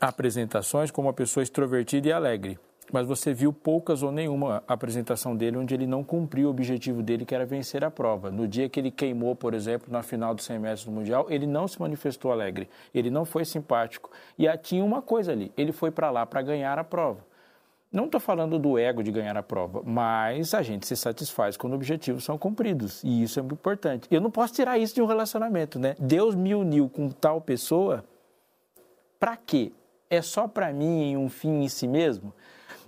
apresentações 0.00 0.90
como 0.90 1.06
uma 1.06 1.14
pessoa 1.14 1.42
extrovertida 1.42 2.08
e 2.08 2.12
alegre 2.12 2.58
mas 2.92 3.06
você 3.06 3.32
viu 3.32 3.52
poucas 3.52 4.02
ou 4.02 4.10
nenhuma 4.12 4.62
apresentação 4.66 5.36
dele 5.36 5.56
onde 5.56 5.74
ele 5.74 5.86
não 5.86 6.02
cumpriu 6.02 6.48
o 6.48 6.50
objetivo 6.50 7.02
dele, 7.02 7.24
que 7.24 7.34
era 7.34 7.46
vencer 7.46 7.84
a 7.84 7.90
prova. 7.90 8.30
No 8.30 8.46
dia 8.46 8.68
que 8.68 8.78
ele 8.80 8.90
queimou, 8.90 9.34
por 9.34 9.54
exemplo, 9.54 9.92
na 9.92 10.02
final 10.02 10.34
do 10.34 10.42
100 10.42 10.58
metros 10.58 10.84
do 10.84 10.90
Mundial, 10.90 11.26
ele 11.28 11.46
não 11.46 11.66
se 11.68 11.80
manifestou 11.80 12.32
alegre, 12.32 12.68
ele 12.94 13.10
não 13.10 13.24
foi 13.24 13.44
simpático. 13.44 14.10
E 14.38 14.46
tinha 14.58 14.84
uma 14.84 15.02
coisa 15.02 15.32
ali, 15.32 15.52
ele 15.56 15.72
foi 15.72 15.90
para 15.90 16.10
lá 16.10 16.26
para 16.26 16.42
ganhar 16.42 16.78
a 16.78 16.84
prova. 16.84 17.30
Não 17.92 18.04
estou 18.04 18.20
falando 18.20 18.56
do 18.56 18.78
ego 18.78 19.02
de 19.02 19.10
ganhar 19.10 19.36
a 19.36 19.42
prova, 19.42 19.82
mas 19.84 20.54
a 20.54 20.62
gente 20.62 20.86
se 20.86 20.94
satisfaz 20.94 21.56
quando 21.56 21.74
objetivos 21.74 22.22
são 22.22 22.38
cumpridos. 22.38 23.02
E 23.02 23.24
isso 23.24 23.40
é 23.40 23.42
muito 23.42 23.54
importante. 23.54 24.06
Eu 24.12 24.20
não 24.20 24.30
posso 24.30 24.54
tirar 24.54 24.78
isso 24.78 24.94
de 24.94 25.02
um 25.02 25.06
relacionamento, 25.06 25.76
né? 25.76 25.96
Deus 25.98 26.36
me 26.36 26.54
uniu 26.54 26.88
com 26.88 27.08
tal 27.08 27.40
pessoa, 27.40 28.04
para 29.18 29.36
quê? 29.36 29.72
É 30.08 30.22
só 30.22 30.46
para 30.46 30.72
mim 30.72 31.10
em 31.10 31.16
um 31.16 31.28
fim 31.28 31.64
em 31.64 31.68
si 31.68 31.88
mesmo? 31.88 32.32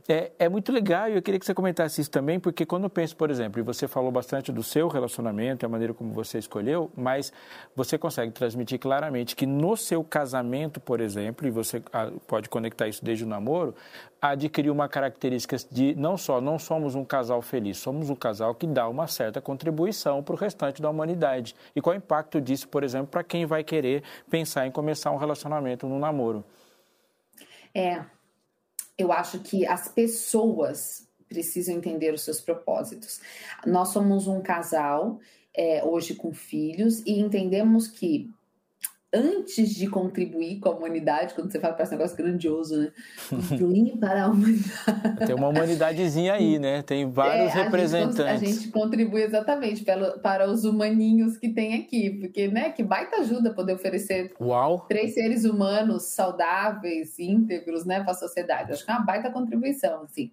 É, 0.08 0.32
é 0.36 0.48
muito 0.48 0.72
legal 0.72 1.08
e 1.08 1.14
eu 1.14 1.22
queria 1.22 1.38
que 1.38 1.46
você 1.46 1.54
comentasse 1.54 2.00
isso 2.00 2.10
também, 2.10 2.40
porque 2.40 2.66
quando 2.66 2.84
eu 2.84 2.90
penso, 2.90 3.16
por 3.16 3.30
exemplo, 3.30 3.60
e 3.60 3.62
você 3.62 3.86
falou 3.86 4.10
bastante 4.10 4.50
do 4.50 4.62
seu 4.62 4.88
relacionamento, 4.88 5.64
a 5.64 5.68
maneira 5.68 5.94
como 5.94 6.12
você 6.12 6.38
escolheu, 6.38 6.90
mas 6.96 7.32
você 7.76 7.96
consegue 7.96 8.32
transmitir 8.32 8.80
claramente 8.80 9.36
que 9.36 9.46
no 9.46 9.76
seu 9.76 10.02
casamento, 10.02 10.80
por 10.80 11.00
exemplo, 11.00 11.46
e 11.46 11.50
você 11.50 11.80
ah, 11.92 12.10
pode 12.26 12.48
conectar 12.48 12.88
isso 12.88 13.04
desde 13.04 13.24
o 13.24 13.28
namoro, 13.28 13.76
adquiriu 14.20 14.72
uma 14.72 14.88
característica 14.88 15.56
de 15.70 15.94
não 15.94 16.16
só 16.16 16.40
não 16.40 16.58
somos 16.58 16.96
um 16.96 17.04
casal 17.04 17.40
feliz, 17.40 17.78
somos 17.78 18.10
um 18.10 18.16
casal 18.16 18.54
que 18.56 18.66
dá 18.66 18.88
uma 18.88 19.06
certa 19.06 19.40
contribuição 19.40 20.20
para 20.22 20.34
o 20.34 20.38
restante 20.38 20.82
da 20.82 20.90
humanidade. 20.90 21.54
E 21.76 21.80
qual 21.80 21.94
é 21.94 21.96
o 21.96 21.98
impacto 21.98 22.40
disso, 22.40 22.68
por 22.68 22.82
exemplo, 22.82 23.06
para 23.06 23.22
quem 23.22 23.46
vai 23.46 23.62
querer 23.62 24.02
pensar 24.28 24.66
em 24.66 24.70
começar 24.70 25.12
um 25.12 25.16
relacionamento 25.16 25.86
no 25.86 25.98
namoro? 25.98 26.44
É, 27.74 28.04
eu 28.96 29.12
acho 29.12 29.40
que 29.40 29.66
as 29.66 29.88
pessoas 29.88 31.08
precisam 31.28 31.74
entender 31.74 32.12
os 32.12 32.22
seus 32.22 32.40
propósitos. 32.40 33.20
Nós 33.66 33.88
somos 33.88 34.26
um 34.26 34.40
casal 34.40 35.18
é, 35.54 35.82
hoje 35.84 36.14
com 36.14 36.32
filhos 36.32 37.00
e 37.06 37.18
entendemos 37.18 37.88
que 37.88 38.30
antes 39.12 39.74
de 39.74 39.86
contribuir 39.86 40.58
com 40.58 40.70
a 40.70 40.72
humanidade, 40.72 41.34
quando 41.34 41.52
você 41.52 41.60
fala 41.60 41.74
para 41.74 41.84
esse 41.84 41.92
negócio 41.92 42.16
grandioso, 42.16 42.78
né? 42.78 42.92
Contribuir 43.28 43.98
para 43.98 44.24
a 44.24 44.28
humanidade. 44.28 45.26
Tem 45.26 45.34
uma 45.34 45.48
humanidadezinha 45.48 46.32
aí, 46.32 46.58
né? 46.58 46.82
Tem 46.82 47.10
vários 47.10 47.54
é, 47.54 47.62
representantes. 47.62 48.20
A 48.20 48.36
gente, 48.36 48.44
a 48.44 48.52
gente, 48.52 48.68
contribui 48.70 49.22
exatamente 49.22 49.84
para, 49.84 50.18
para 50.18 50.50
os 50.50 50.64
humaninhos 50.64 51.36
que 51.36 51.50
tem 51.50 51.74
aqui, 51.74 52.10
porque, 52.10 52.48
né? 52.48 52.70
Que 52.70 52.82
baita 52.82 53.16
ajuda 53.16 53.52
poder 53.52 53.74
oferecer 53.74 54.34
Uau. 54.40 54.86
três 54.88 55.14
seres 55.14 55.44
humanos 55.44 56.04
saudáveis, 56.04 57.18
íntegros, 57.18 57.84
né, 57.84 58.02
para 58.02 58.12
a 58.12 58.14
sociedade. 58.14 58.72
Acho 58.72 58.84
que 58.84 58.90
é 58.90 58.94
uma 58.94 59.04
baita 59.04 59.30
contribuição, 59.30 60.02
assim. 60.02 60.30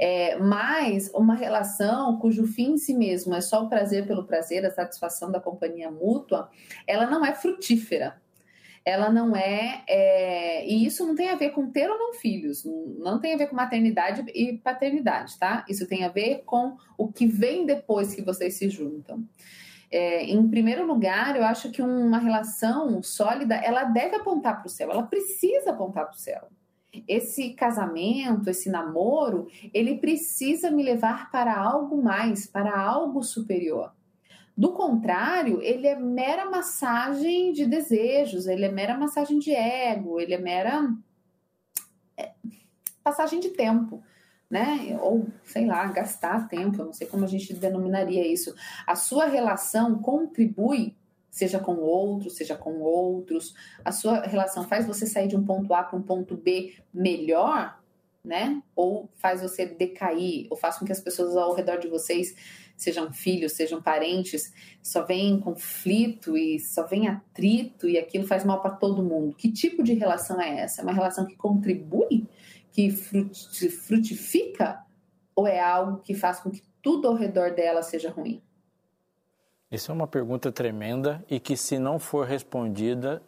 É, 0.00 0.36
mas 0.38 1.10
uma 1.14 1.34
relação 1.34 2.18
cujo 2.18 2.46
fim 2.46 2.72
em 2.72 2.78
si 2.78 2.94
mesmo 2.94 3.34
é 3.34 3.40
só 3.40 3.64
o 3.64 3.68
prazer 3.68 4.06
pelo 4.06 4.24
prazer, 4.24 4.64
a 4.64 4.70
satisfação 4.70 5.30
da 5.30 5.40
companhia 5.40 5.90
mútua, 5.90 6.50
ela 6.86 7.06
não 7.06 7.24
é 7.24 7.34
frutífera. 7.34 8.20
Ela 8.84 9.10
não 9.10 9.36
é, 9.36 9.82
é, 9.86 10.66
E 10.66 10.86
isso 10.86 11.06
não 11.06 11.14
tem 11.14 11.28
a 11.28 11.34
ver 11.34 11.50
com 11.50 11.70
ter 11.70 11.90
ou 11.90 11.98
não 11.98 12.14
filhos, 12.14 12.64
não 12.98 13.20
tem 13.20 13.34
a 13.34 13.36
ver 13.36 13.48
com 13.48 13.56
maternidade 13.56 14.24
e 14.34 14.56
paternidade, 14.56 15.38
tá? 15.38 15.62
Isso 15.68 15.86
tem 15.86 16.04
a 16.04 16.08
ver 16.08 16.42
com 16.46 16.76
o 16.96 17.12
que 17.12 17.26
vem 17.26 17.66
depois 17.66 18.14
que 18.14 18.22
vocês 18.22 18.54
se 18.54 18.70
juntam. 18.70 19.22
É, 19.90 20.24
em 20.24 20.48
primeiro 20.48 20.86
lugar, 20.86 21.36
eu 21.36 21.44
acho 21.44 21.70
que 21.70 21.82
uma 21.82 22.18
relação 22.18 23.02
sólida, 23.02 23.56
ela 23.56 23.84
deve 23.84 24.16
apontar 24.16 24.58
para 24.58 24.66
o 24.66 24.70
céu, 24.70 24.90
ela 24.90 25.02
precisa 25.02 25.70
apontar 25.70 26.06
para 26.06 26.14
o 26.14 26.18
céu 26.18 26.48
esse 27.06 27.50
casamento, 27.50 28.48
esse 28.48 28.70
namoro, 28.70 29.46
ele 29.74 29.98
precisa 29.98 30.70
me 30.70 30.82
levar 30.82 31.30
para 31.30 31.56
algo 31.56 32.02
mais, 32.02 32.46
para 32.46 32.78
algo 32.78 33.22
superior. 33.22 33.92
Do 34.56 34.72
contrário, 34.72 35.62
ele 35.62 35.86
é 35.86 35.94
mera 35.94 36.50
massagem 36.50 37.52
de 37.52 37.64
desejos, 37.64 38.46
ele 38.46 38.64
é 38.64 38.70
mera 38.70 38.98
massagem 38.98 39.38
de 39.38 39.52
ego, 39.52 40.18
ele 40.18 40.34
é 40.34 40.38
mera 40.38 40.92
é, 42.16 42.32
passagem 43.04 43.38
de 43.38 43.50
tempo, 43.50 44.02
né? 44.50 44.98
Ou, 45.00 45.28
sei 45.44 45.64
lá, 45.64 45.86
gastar 45.86 46.48
tempo, 46.48 46.84
não 46.84 46.92
sei 46.92 47.06
como 47.06 47.24
a 47.24 47.28
gente 47.28 47.54
denominaria 47.54 48.26
isso. 48.26 48.52
A 48.84 48.96
sua 48.96 49.26
relação 49.26 50.00
contribui 50.02 50.96
seja 51.38 51.60
com 51.60 51.76
outros, 51.76 52.34
seja 52.34 52.56
com 52.56 52.80
outros. 52.80 53.54
A 53.84 53.92
sua 53.92 54.22
relação 54.22 54.64
faz 54.64 54.86
você 54.86 55.06
sair 55.06 55.28
de 55.28 55.36
um 55.36 55.44
ponto 55.44 55.72
A 55.72 55.84
para 55.84 55.96
um 55.96 56.02
ponto 56.02 56.36
B 56.36 56.74
melhor, 56.92 57.80
né? 58.24 58.60
Ou 58.74 59.08
faz 59.14 59.40
você 59.40 59.64
decair, 59.64 60.48
ou 60.50 60.56
faz 60.56 60.78
com 60.78 60.84
que 60.84 60.90
as 60.90 61.00
pessoas 61.00 61.36
ao 61.36 61.54
redor 61.54 61.78
de 61.78 61.86
vocês, 61.86 62.34
sejam 62.76 63.12
filhos, 63.12 63.52
sejam 63.52 63.80
parentes, 63.80 64.52
só 64.82 65.04
vem 65.04 65.38
conflito 65.38 66.36
e 66.36 66.58
só 66.58 66.84
vem 66.84 67.06
atrito 67.06 67.88
e 67.88 67.96
aquilo 67.96 68.26
faz 68.26 68.44
mal 68.44 68.60
para 68.60 68.72
todo 68.72 69.00
mundo. 69.00 69.36
Que 69.36 69.52
tipo 69.52 69.84
de 69.84 69.94
relação 69.94 70.40
é 70.40 70.60
essa? 70.60 70.80
É 70.80 70.84
uma 70.84 70.92
relação 70.92 71.24
que 71.24 71.36
contribui, 71.36 72.26
que 72.72 72.90
frutifica, 72.90 74.84
ou 75.36 75.46
é 75.46 75.60
algo 75.60 75.98
que 75.98 76.14
faz 76.14 76.40
com 76.40 76.50
que 76.50 76.64
tudo 76.82 77.06
ao 77.06 77.14
redor 77.14 77.54
dela 77.54 77.80
seja 77.80 78.10
ruim? 78.10 78.42
Isso 79.70 79.90
é 79.90 79.94
uma 79.94 80.06
pergunta 80.06 80.50
tremenda 80.50 81.22
e 81.28 81.38
que, 81.38 81.56
se 81.56 81.78
não 81.78 81.98
for 81.98 82.26
respondida, 82.26 83.22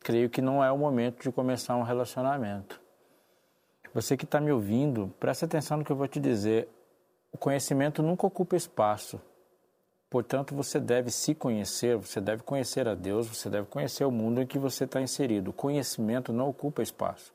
creio 0.00 0.30
que 0.30 0.40
não 0.40 0.64
é 0.64 0.72
o 0.72 0.78
momento 0.78 1.22
de 1.22 1.30
começar 1.30 1.76
um 1.76 1.82
relacionamento. 1.82 2.80
Você 3.92 4.16
que 4.16 4.24
está 4.24 4.40
me 4.40 4.50
ouvindo, 4.50 5.12
preste 5.20 5.44
atenção 5.44 5.76
no 5.76 5.84
que 5.84 5.92
eu 5.92 5.96
vou 5.96 6.08
te 6.08 6.18
dizer. 6.18 6.68
O 7.30 7.36
conhecimento 7.36 8.02
nunca 8.02 8.26
ocupa 8.26 8.56
espaço. 8.56 9.20
Portanto, 10.08 10.54
você 10.54 10.80
deve 10.80 11.10
se 11.10 11.34
conhecer, 11.34 11.96
você 11.96 12.20
deve 12.20 12.42
conhecer 12.42 12.88
a 12.88 12.94
Deus, 12.94 13.28
você 13.28 13.50
deve 13.50 13.66
conhecer 13.66 14.04
o 14.04 14.10
mundo 14.10 14.40
em 14.40 14.46
que 14.46 14.58
você 14.58 14.84
está 14.84 15.00
inserido. 15.00 15.50
O 15.50 15.52
conhecimento 15.52 16.32
não 16.32 16.48
ocupa 16.48 16.82
espaço. 16.82 17.32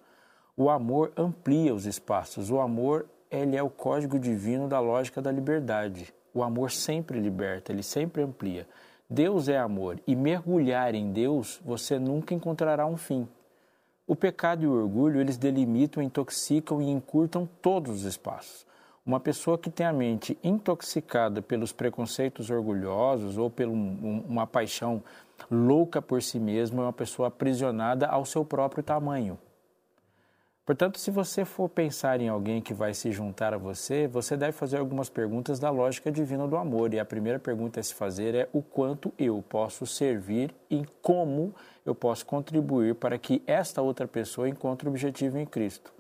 O 0.58 0.70
amor 0.70 1.12
amplia 1.16 1.74
os 1.74 1.86
espaços. 1.86 2.50
O 2.50 2.60
amor 2.60 3.06
ele 3.30 3.56
é 3.56 3.62
o 3.62 3.70
código 3.70 4.18
divino 4.18 4.68
da 4.68 4.80
lógica 4.80 5.22
da 5.22 5.32
liberdade. 5.32 6.14
O 6.34 6.44
amor 6.44 6.72
sempre 6.72 7.20
liberta, 7.20 7.72
ele 7.72 7.84
sempre 7.84 8.22
amplia. 8.22 8.68
Deus 9.10 9.50
é 9.50 9.58
amor 9.58 10.00
e 10.06 10.16
mergulhar 10.16 10.94
em 10.94 11.12
Deus 11.12 11.60
você 11.66 11.98
nunca 11.98 12.34
encontrará 12.34 12.86
um 12.86 12.96
fim. 12.96 13.28
O 14.06 14.16
pecado 14.16 14.64
e 14.64 14.68
o 14.68 14.74
orgulho 14.74 15.20
eles 15.20 15.38
delimitam, 15.38 16.02
intoxicam 16.02 16.82
e 16.82 16.90
encurtam 16.90 17.48
todos 17.62 17.92
os 17.92 18.04
espaços. 18.04 18.68
Uma 19.06 19.20
pessoa 19.20 19.58
que 19.58 19.72
tem 19.72 19.86
a 19.86 19.94
mente 19.94 20.38
intoxicada 20.44 21.42
pelos 21.42 21.72
preconceitos 21.72 22.52
orgulhosos 22.52 23.38
ou 23.38 23.50
por 23.50 23.68
um, 23.68 24.24
uma 24.28 24.46
paixão 24.46 25.04
louca 25.50 26.02
por 26.02 26.22
si 26.22 26.40
mesma 26.40 26.84
é 26.84 26.86
uma 26.86 26.94
pessoa 26.94 27.30
aprisionada 27.30 28.06
ao 28.06 28.26
seu 28.26 28.46
próprio 28.46 28.84
tamanho. 28.84 29.38
Portanto, 30.70 31.00
se 31.00 31.10
você 31.10 31.46
for 31.46 31.68
pensar 31.68 32.22
em 32.22 32.30
alguém 32.30 32.62
que 32.62 32.76
vai 32.76 32.94
se 32.94 33.12
juntar 33.12 33.56
a 33.56 33.58
você, 33.58 34.08
você 34.08 34.38
deve 34.38 34.52
fazer 34.52 34.78
algumas 34.78 35.10
perguntas 35.10 35.58
da 35.58 35.72
lógica 35.72 36.12
divina 36.12 36.48
do 36.48 36.56
amor. 36.56 36.94
E 36.94 37.00
a 37.00 37.06
primeira 37.06 37.40
pergunta 37.40 37.80
a 37.80 37.84
se 37.84 37.92
fazer 37.92 38.36
é 38.36 38.48
o 38.54 38.62
quanto 38.62 39.12
eu 39.18 39.44
posso 39.50 39.88
servir 39.88 40.54
e 40.70 40.86
como 41.02 41.56
eu 41.84 41.96
posso 41.96 42.24
contribuir 42.24 42.94
para 42.94 43.18
que 43.18 43.42
esta 43.48 43.82
outra 43.82 44.08
pessoa 44.08 44.48
encontre 44.48 44.88
o 44.88 44.92
objetivo 44.92 45.40
em 45.40 45.46
Cristo. 45.48 45.92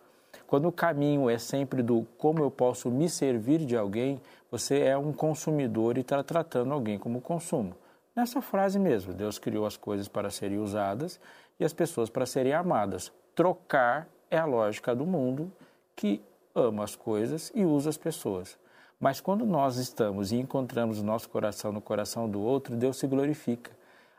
Quando 0.46 0.68
o 0.68 0.72
caminho 0.72 1.32
é 1.32 1.40
sempre 1.40 1.82
do 1.82 2.06
como 2.16 2.44
eu 2.44 2.52
posso 2.52 2.92
me 2.92 3.10
servir 3.10 3.66
de 3.66 3.76
alguém, 3.76 4.22
você 4.52 4.82
é 4.82 4.96
um 4.96 5.12
consumidor 5.12 5.98
e 5.98 6.02
está 6.02 6.22
tratando 6.22 6.76
alguém 6.76 7.00
como 7.00 7.22
consumo. 7.22 7.76
Nessa 8.16 8.40
frase 8.40 8.78
mesmo, 8.78 9.16
Deus 9.16 9.40
criou 9.40 9.66
as 9.66 9.76
coisas 9.76 10.08
para 10.08 10.30
serem 10.30 10.60
usadas 10.60 11.20
e 11.60 11.66
as 11.66 11.74
pessoas 11.74 12.08
para 12.08 12.28
serem 12.28 12.54
amadas. 12.54 13.12
Trocar 13.34 14.08
é 14.30 14.38
a 14.38 14.46
lógica 14.46 14.96
do 14.96 15.06
mundo 15.06 15.52
que 15.96 16.22
ama 16.56 16.84
as 16.84 16.96
coisas 16.96 17.52
e 17.56 17.66
usa 17.66 17.90
as 17.90 17.98
pessoas. 17.98 18.58
Mas 19.00 19.22
quando 19.22 19.46
nós 19.46 19.78
estamos 19.78 20.32
e 20.32 20.36
encontramos 20.36 21.00
o 21.00 21.04
nosso 21.04 21.30
coração 21.30 21.72
no 21.72 21.80
coração 21.80 22.30
do 22.30 22.42
outro, 22.42 22.76
Deus 22.76 22.98
se 22.98 23.08
glorifica. 23.08 23.72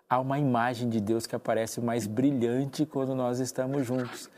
Há 0.09 0.19
uma 0.19 0.39
imagem 0.39 0.89
de 0.89 1.01
Deus 1.01 1.27
que 1.27 1.37
aparece 1.37 1.81
mais 1.81 2.07
brilhante 2.07 2.87
quando 2.87 3.15
nós 3.15 3.39
estamos 3.39 3.87
juntos. 3.87 4.29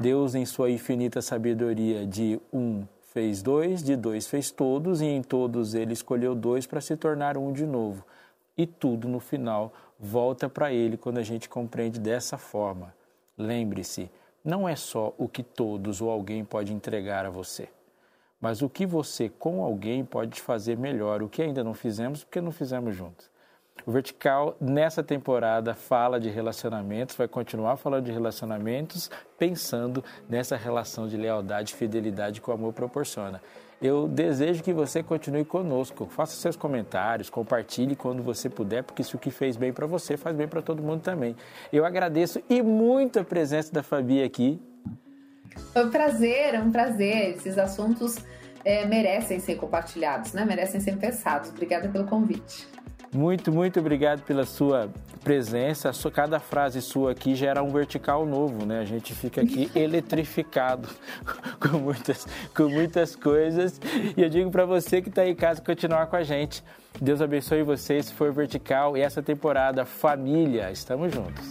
Deus, 0.00 0.34
em 0.34 0.44
sua 0.44 0.70
infinita 0.70 1.22
sabedoria, 1.22 2.06
de 2.06 2.40
um 2.52 2.84
fez 3.12 3.42
dois, 3.42 3.82
de 3.82 3.94
dois 3.94 4.26
fez 4.26 4.50
todos, 4.50 5.00
e 5.00 5.06
em 5.06 5.22
todos 5.22 5.74
ele 5.74 5.92
escolheu 5.92 6.34
dois 6.34 6.66
para 6.66 6.80
se 6.80 6.96
tornar 6.96 7.36
um 7.36 7.52
de 7.52 7.64
novo. 7.64 8.04
E 8.56 8.66
tudo 8.66 9.08
no 9.08 9.20
final 9.20 9.72
volta 9.98 10.48
para 10.48 10.72
ele 10.72 10.96
quando 10.96 11.18
a 11.18 11.22
gente 11.22 11.48
compreende 11.48 12.00
dessa 12.00 12.36
forma. 12.36 12.94
Lembre-se, 13.38 14.10
não 14.44 14.68
é 14.68 14.74
só 14.74 15.14
o 15.18 15.28
que 15.28 15.42
todos 15.42 16.00
ou 16.00 16.10
alguém 16.10 16.44
pode 16.44 16.72
entregar 16.72 17.24
a 17.24 17.30
você, 17.30 17.68
mas 18.40 18.62
o 18.62 18.68
que 18.68 18.84
você 18.84 19.28
com 19.28 19.62
alguém 19.62 20.04
pode 20.04 20.40
fazer 20.40 20.76
melhor, 20.76 21.22
o 21.22 21.28
que 21.28 21.42
ainda 21.42 21.62
não 21.62 21.74
fizemos 21.74 22.24
porque 22.24 22.40
não 22.40 22.50
fizemos 22.50 22.94
juntos. 22.94 23.30
O 23.86 23.90
Vertical, 23.90 24.56
nessa 24.60 25.02
temporada, 25.02 25.74
fala 25.74 26.20
de 26.20 26.28
relacionamentos, 26.28 27.16
vai 27.16 27.26
continuar 27.26 27.76
falando 27.76 28.04
de 28.04 28.12
relacionamentos, 28.12 29.10
pensando 29.38 30.04
nessa 30.28 30.56
relação 30.56 31.08
de 31.08 31.16
lealdade 31.16 31.72
e 31.72 31.76
fidelidade 31.76 32.40
que 32.40 32.50
o 32.50 32.52
amor 32.52 32.72
proporciona. 32.72 33.42
Eu 33.82 34.06
desejo 34.06 34.62
que 34.62 34.72
você 34.72 35.02
continue 35.02 35.44
conosco, 35.44 36.06
faça 36.06 36.36
seus 36.36 36.54
comentários, 36.54 37.28
compartilhe 37.28 37.96
quando 37.96 38.22
você 38.22 38.48
puder, 38.48 38.84
porque 38.84 39.02
se 39.02 39.16
o 39.16 39.18
que 39.18 39.28
fez 39.28 39.56
bem 39.56 39.72
para 39.72 39.88
você 39.88 40.16
faz 40.16 40.36
bem 40.36 40.46
para 40.46 40.62
todo 40.62 40.80
mundo 40.80 41.02
também. 41.02 41.34
Eu 41.72 41.84
agradeço 41.84 42.40
e 42.48 42.62
muito 42.62 43.18
a 43.18 43.24
presença 43.24 43.72
da 43.72 43.82
Fabi 43.82 44.22
aqui. 44.22 44.62
Foi 45.72 45.84
um 45.84 45.90
prazer, 45.90 46.54
é 46.54 46.60
um 46.60 46.70
prazer. 46.70 47.30
Esses 47.30 47.58
assuntos 47.58 48.18
é, 48.64 48.86
merecem 48.86 49.40
ser 49.40 49.56
compartilhados, 49.56 50.32
né? 50.32 50.44
merecem 50.44 50.80
ser 50.80 50.96
pensados. 50.96 51.50
Obrigada 51.50 51.88
pelo 51.88 52.06
convite. 52.06 52.68
Muito, 53.14 53.52
muito 53.52 53.78
obrigado 53.78 54.22
pela 54.22 54.46
sua 54.46 54.88
presença. 55.22 55.90
Cada 56.10 56.40
frase 56.40 56.80
sua 56.80 57.12
aqui 57.12 57.34
gera 57.34 57.62
um 57.62 57.70
vertical 57.70 58.24
novo, 58.24 58.64
né? 58.64 58.80
A 58.80 58.84
gente 58.84 59.14
fica 59.14 59.42
aqui 59.42 59.70
eletrificado 59.76 60.88
com 61.60 61.78
muitas, 61.78 62.26
com 62.56 62.68
muitas 62.70 63.14
coisas. 63.14 63.78
E 64.16 64.22
eu 64.22 64.30
digo 64.30 64.50
para 64.50 64.64
você 64.64 65.02
que 65.02 65.10
está 65.10 65.22
aí 65.22 65.30
em 65.30 65.34
casa 65.34 65.60
continuar 65.60 66.06
com 66.06 66.16
a 66.16 66.22
gente. 66.22 66.64
Deus 67.00 67.20
abençoe 67.20 67.62
vocês, 67.62 68.06
se 68.06 68.14
for 68.14 68.32
vertical. 68.32 68.96
E 68.96 69.02
essa 69.02 69.22
temporada, 69.22 69.84
família, 69.84 70.70
estamos 70.70 71.12
juntos. 71.12 71.44